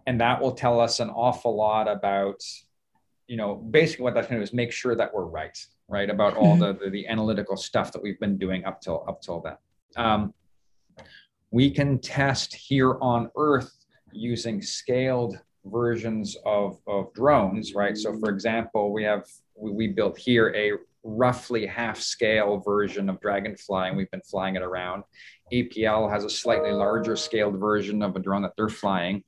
[0.06, 2.40] and that will tell us an awful lot about
[3.26, 5.58] you know basically what that's going to do is make sure that we're right,
[5.88, 6.78] right about all mm-hmm.
[6.78, 9.56] the, the, the analytical stuff that we've been doing up till up till then.
[9.96, 10.32] Um,
[11.50, 13.72] we can test here on Earth
[14.12, 17.96] using scaled versions of, of drones, right?
[17.96, 23.20] So, for example, we have we, we built here a roughly half scale version of
[23.20, 25.04] Dragonfly, and we've been flying it around.
[25.52, 29.22] APL has a slightly larger scaled version of a drone that they're flying.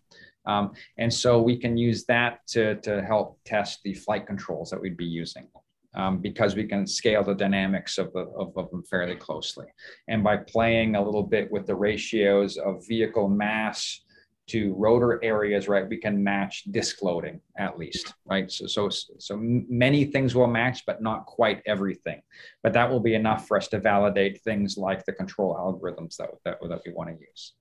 [0.47, 4.80] Um, and so we can use that to, to help test the flight controls that
[4.80, 5.47] we'd be using.
[5.95, 9.66] um, because we can scale the dynamics of, the, of, of, them fairly closely.
[10.07, 14.01] And by playing a little bit with the ratios of vehicle mass
[14.49, 18.51] to rotor areas, right, we can match disk loading at least, right?
[18.51, 18.88] So, so,
[19.18, 22.22] so many things will match, but not quite everything.
[22.62, 26.30] But that will be enough for us to validate things like the control algorithms that,
[26.44, 27.53] that, that we want to use.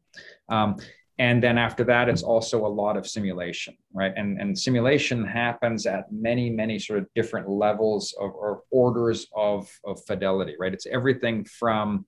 [0.50, 0.78] Um,
[1.20, 5.86] and then after that it's also a lot of simulation right and and simulation happens
[5.86, 10.86] at many many sort of different levels of or orders of of fidelity right it's
[10.88, 12.06] everything from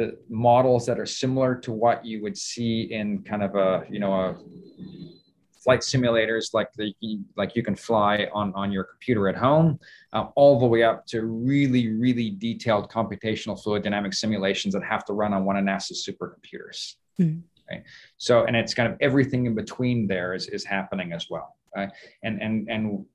[0.00, 4.00] the models that are similar to what you would see in kind of a you
[4.00, 4.36] know a
[5.62, 6.92] flight simulators like the
[7.36, 9.78] like you can fly on on your computer at home
[10.14, 15.04] um, all the way up to really really detailed computational fluid dynamic simulations that have
[15.04, 17.82] to run on one of nasa's supercomputers mm right?
[18.16, 21.56] So, and it's kind of everything in between there is, is happening as well.
[21.74, 21.90] Right?
[22.22, 23.06] And, and, and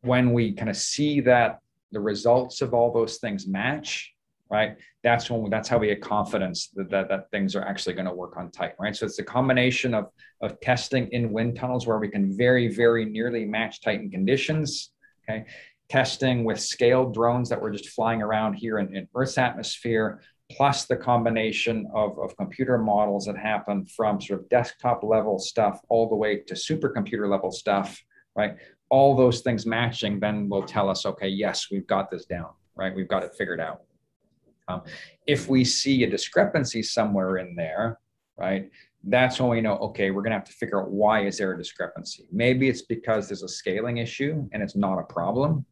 [0.00, 1.60] when we kind of see that
[1.92, 4.13] the results of all those things match,
[4.54, 4.76] right?
[5.02, 8.14] That's when that's how we get confidence that, that, that things are actually going to
[8.14, 8.94] work on Titan, right?
[8.94, 10.10] So it's a combination of,
[10.42, 14.92] of testing in wind tunnels where we can very, very nearly match Titan conditions,
[15.28, 15.46] okay?
[15.88, 20.84] Testing with scaled drones that we're just flying around here in, in Earth's atmosphere, plus
[20.84, 26.08] the combination of, of computer models that happen from sort of desktop level stuff all
[26.08, 28.00] the way to supercomputer level stuff,
[28.36, 28.54] right?
[28.88, 32.94] All those things matching then will tell us, okay, yes, we've got this down, right?
[32.94, 33.80] We've got it figured out.
[34.68, 34.82] Um,
[35.26, 37.98] if we see a discrepancy somewhere in there,
[38.36, 38.70] right,
[39.06, 41.52] that's when we know, okay, we're going to have to figure out why is there
[41.52, 42.26] a discrepancy.
[42.32, 45.66] Maybe it's because there's a scaling issue and it's not a problem.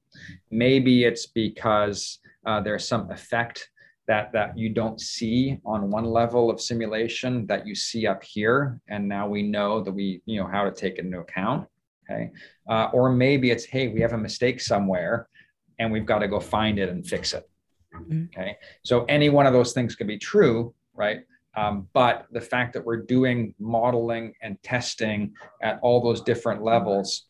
[0.50, 3.70] Maybe it's because uh, there's some effect
[4.08, 8.80] that that you don't see on one level of simulation that you see up here
[8.88, 11.68] and now we know that we you know how to take it into account
[12.04, 12.30] okay
[12.68, 15.28] uh, or maybe it's hey we have a mistake somewhere
[15.78, 17.48] and we've got to go find it and fix it
[17.94, 18.24] mm-hmm.
[18.26, 21.20] okay so any one of those things could be true right
[21.54, 27.26] um, but the fact that we're doing modeling and testing at all those different levels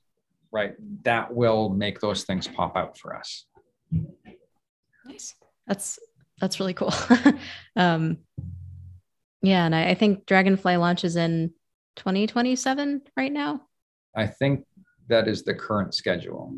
[0.50, 3.46] right that will make those things pop out for us
[5.04, 5.34] nice
[5.66, 5.98] that's
[6.42, 6.92] that's really cool.
[7.76, 8.18] um,
[9.42, 11.52] yeah, and I, I, think Dragonfly launches in
[11.96, 13.62] 2027 right now.
[14.16, 14.66] I think
[15.06, 16.52] that is the current schedule.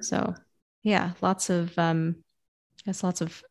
[0.00, 0.34] So,
[0.82, 2.16] yeah, lots of um,
[2.86, 3.42] Guess lots of.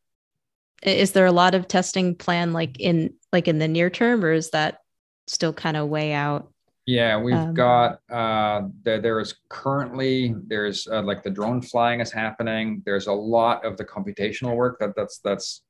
[0.84, 4.32] Is there a lot of testing plan like in like in the near term, or
[4.32, 4.80] is that
[5.28, 6.52] still kind of way out?
[6.86, 9.00] Yeah, we've um, got uh, there.
[9.00, 12.82] There is currently there's uh, like the drone flying is happening.
[12.86, 15.62] There's a lot of the computational work that that's that's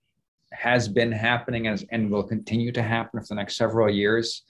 [0.51, 4.43] has been happening as, and will continue to happen for the next several years.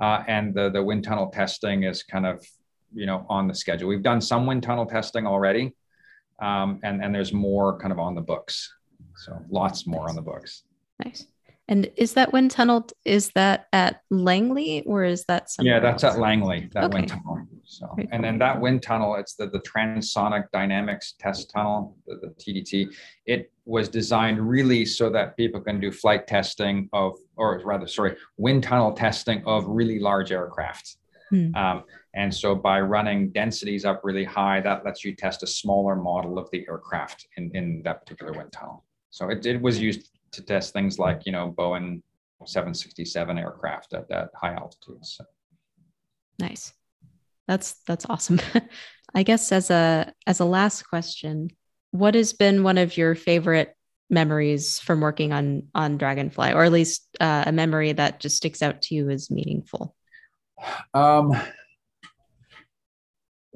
[0.00, 2.44] Uh, and the, the wind tunnel testing is kind of,
[2.94, 3.88] you know, on the schedule.
[3.88, 5.74] We've done some wind tunnel testing already,
[6.40, 8.72] um, and, and there's more kind of on the books.
[9.16, 10.10] So lots more nice.
[10.10, 10.62] on the books.
[11.04, 11.26] Nice.
[11.68, 12.86] And is that wind tunnel?
[13.04, 15.48] Is that at Langley or is that?
[15.60, 16.14] Yeah, that's else?
[16.14, 16.70] at Langley.
[16.72, 16.94] That okay.
[16.94, 17.46] wind tunnel.
[17.64, 18.22] So, Very and cool.
[18.22, 22.94] then that wind tunnel, it's the the Transonic Dynamics Test Tunnel, the, the TDT.
[23.26, 28.16] It was designed really so that people can do flight testing of, or rather, sorry,
[28.36, 30.98] wind tunnel testing of really large aircraft.
[31.30, 31.54] Hmm.
[31.56, 31.82] Um,
[32.16, 36.38] and so by running densities up really high, that lets you test a smaller model
[36.38, 38.84] of the aircraft in, in that particular wind tunnel.
[39.10, 42.02] So it, it was used to test things like you know Boeing
[42.44, 45.16] 767 aircraft at that high altitudes.
[45.18, 45.24] So.
[46.38, 46.72] Nice.
[47.46, 48.40] That's that's awesome.
[49.14, 51.50] I guess as a as a last question,
[51.90, 53.74] what has been one of your favorite
[54.08, 58.62] memories from working on on Dragonfly, or at least uh, a memory that just sticks
[58.62, 59.94] out to you as meaningful?
[60.94, 61.36] Um,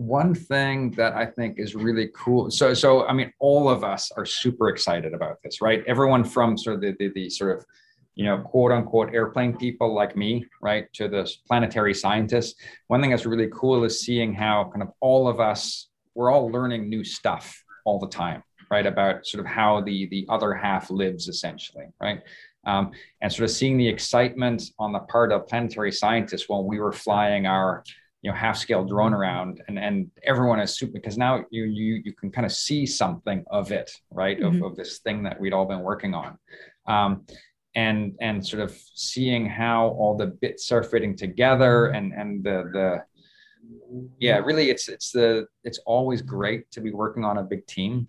[0.00, 2.50] one thing that I think is really cool.
[2.50, 5.84] So, so I mean, all of us are super excited about this, right?
[5.86, 7.66] Everyone from sort of the, the, the sort of,
[8.14, 12.54] you know, quote unquote airplane people like me, right, to the planetary scientists.
[12.86, 16.50] One thing that's really cool is seeing how kind of all of us, we're all
[16.50, 20.90] learning new stuff all the time, right, about sort of how the the other half
[20.90, 22.22] lives, essentially, right.
[22.64, 26.78] Um, and sort of seeing the excitement on the part of planetary scientists when we
[26.78, 27.84] were flying our
[28.22, 32.02] you know half scale drone around and and everyone is super because now you you
[32.04, 34.38] you can kind of see something of it right?
[34.38, 34.62] Mm-hmm.
[34.62, 36.38] of, of this thing that we'd all been working on.
[36.86, 37.24] Um,
[37.76, 42.68] and and sort of seeing how all the bits are fitting together and and the
[42.72, 43.04] the
[44.18, 48.08] yeah really it's it's the it's always great to be working on a big team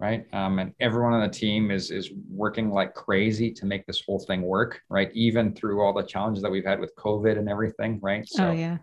[0.00, 0.26] right?
[0.32, 4.18] Um, and everyone on the team is is working like crazy to make this whole
[4.18, 5.10] thing work right?
[5.12, 8.26] Even through all the challenges that we've had with covid and everything right?
[8.26, 8.78] So oh, yeah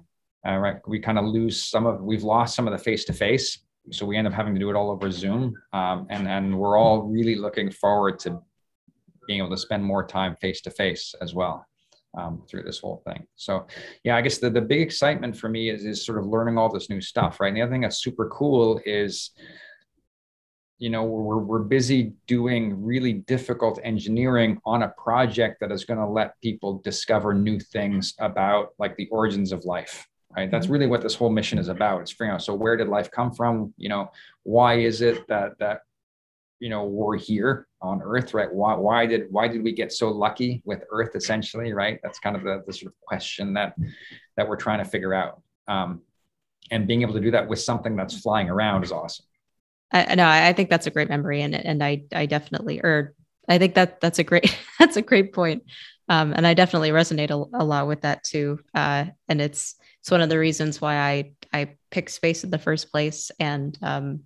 [0.47, 3.13] uh, right we kind of lose some of we've lost some of the face to
[3.13, 6.57] face so we end up having to do it all over Zoom, um, and and
[6.57, 8.39] we're all really looking forward to
[9.27, 11.65] being able to spend more time face to face as well
[12.17, 13.25] um, through this whole thing.
[13.35, 13.65] So,
[14.03, 16.71] yeah, I guess the, the big excitement for me is, is sort of learning all
[16.71, 17.47] this new stuff, right?
[17.47, 19.31] And the other thing that's super cool is,
[20.79, 25.99] you know, we're, we're busy doing really difficult engineering on a project that is going
[25.99, 30.07] to let people discover new things about like the origins of life.
[30.35, 30.49] Right.
[30.49, 30.73] That's mm-hmm.
[30.73, 32.01] really what this whole mission is about.
[32.01, 33.73] It's figuring out so where did life come from?
[33.77, 34.11] You know,
[34.43, 35.81] why is it that that
[36.61, 40.09] you know we're here on earth right why, why did why did we get so
[40.09, 43.75] lucky with earth essentially right that's kind of the, the sort of question that
[44.37, 46.01] that we're trying to figure out um,
[46.69, 49.25] and being able to do that with something that's flying around is awesome
[49.91, 53.15] i know i think that's a great memory and and i i definitely or
[53.49, 55.63] i think that that's a great that's a great point
[56.11, 60.11] um, and i definitely resonate a, a lot with that too uh, and it's it's
[60.11, 64.21] one of the reasons why i i picked space in the first place and um,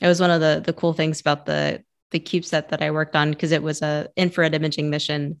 [0.00, 3.16] it was one of the the cool things about the the CubeSat that I worked
[3.16, 5.40] on because it was a infrared imaging mission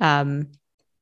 [0.00, 0.48] um,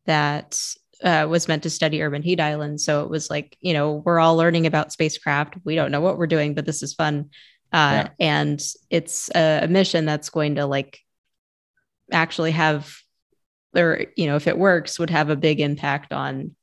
[0.07, 0.61] that
[1.03, 2.85] uh, was meant to study urban heat islands.
[2.85, 5.55] So it was like, you know, we're all learning about spacecraft.
[5.65, 7.31] We don't know what we're doing, but this is fun.
[7.73, 8.09] Uh, yeah.
[8.19, 11.01] And it's a, a, mission that's going to like
[12.11, 12.97] actually have,
[13.75, 16.55] or you know, if it works, would have a big impact on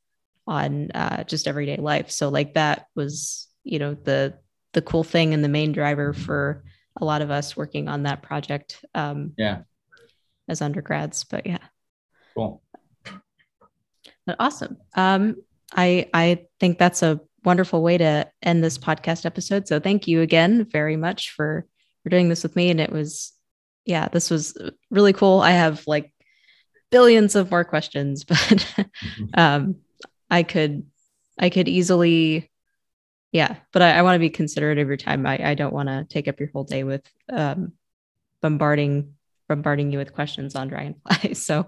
[0.48, 2.12] on uh, just everyday life.
[2.12, 4.36] So like that was, you know, the
[4.74, 6.64] the cool thing and the main driver for
[7.00, 8.84] a lot of us working on that project.
[8.94, 9.62] Um, yeah.
[10.48, 11.58] As undergrads, but yeah.
[12.36, 12.62] Cool.
[14.26, 14.78] But awesome.
[14.96, 15.38] Um,
[15.74, 19.68] I I think that's a wonderful way to end this podcast episode.
[19.68, 21.66] So thank you again very much for
[22.04, 22.70] for doing this with me.
[22.70, 23.34] And it was,
[23.86, 24.56] yeah, this was
[24.92, 25.40] really cool.
[25.40, 26.14] I have like
[26.96, 29.26] billions of more questions, but mm-hmm.
[29.34, 29.76] um,
[30.30, 30.86] I could
[31.38, 32.50] I could easily
[33.34, 35.26] yeah but i, I want to be considerate of your time.
[35.26, 37.74] I, I don't want to take up your whole day with um,
[38.42, 39.16] bombarding
[39.50, 41.68] bombarding you with questions on dragonfly so.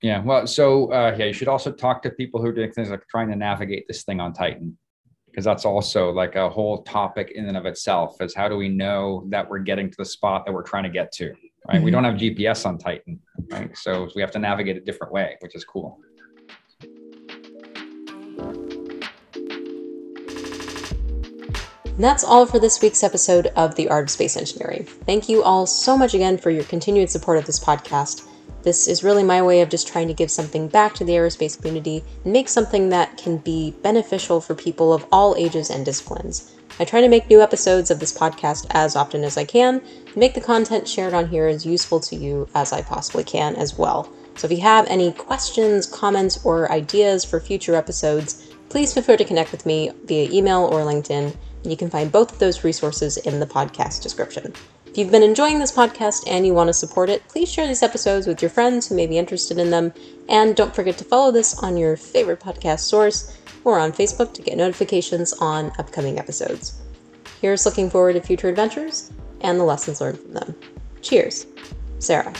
[0.00, 2.88] Yeah well so uh, yeah you should also talk to people who are doing things
[2.88, 4.78] like trying to navigate this thing on titan
[5.26, 8.68] because that's also like a whole topic in and of itself is how do we
[8.68, 11.34] know that we're getting to the spot that we're trying to get to
[11.68, 11.84] right mm-hmm.
[11.84, 13.18] we don't have gps on titan
[13.50, 16.00] right so we have to navigate a different way which is cool
[21.94, 24.84] And that's all for this week's episode of The Art of Space Engineering.
[24.84, 28.26] Thank you all so much again for your continued support of this podcast.
[28.62, 31.56] This is really my way of just trying to give something back to the aerospace
[31.56, 36.54] community and make something that can be beneficial for people of all ages and disciplines.
[36.82, 40.16] I try to make new episodes of this podcast as often as I can and
[40.16, 43.78] make the content shared on here as useful to you as I possibly can as
[43.78, 44.12] well.
[44.34, 49.16] So if you have any questions, comments, or ideas for future episodes, please feel free
[49.16, 51.36] to connect with me via email or LinkedIn.
[51.62, 54.52] You can find both of those resources in the podcast description.
[54.86, 57.84] If you've been enjoying this podcast and you want to support it, please share these
[57.84, 59.92] episodes with your friends who may be interested in them.
[60.28, 64.42] And don't forget to follow this on your favorite podcast source or on Facebook to
[64.42, 66.80] get notifications on upcoming episodes.
[67.40, 69.10] Here's looking forward to future adventures
[69.40, 70.54] and the lessons learned from them.
[71.00, 71.46] Cheers,
[71.98, 72.32] Sarah.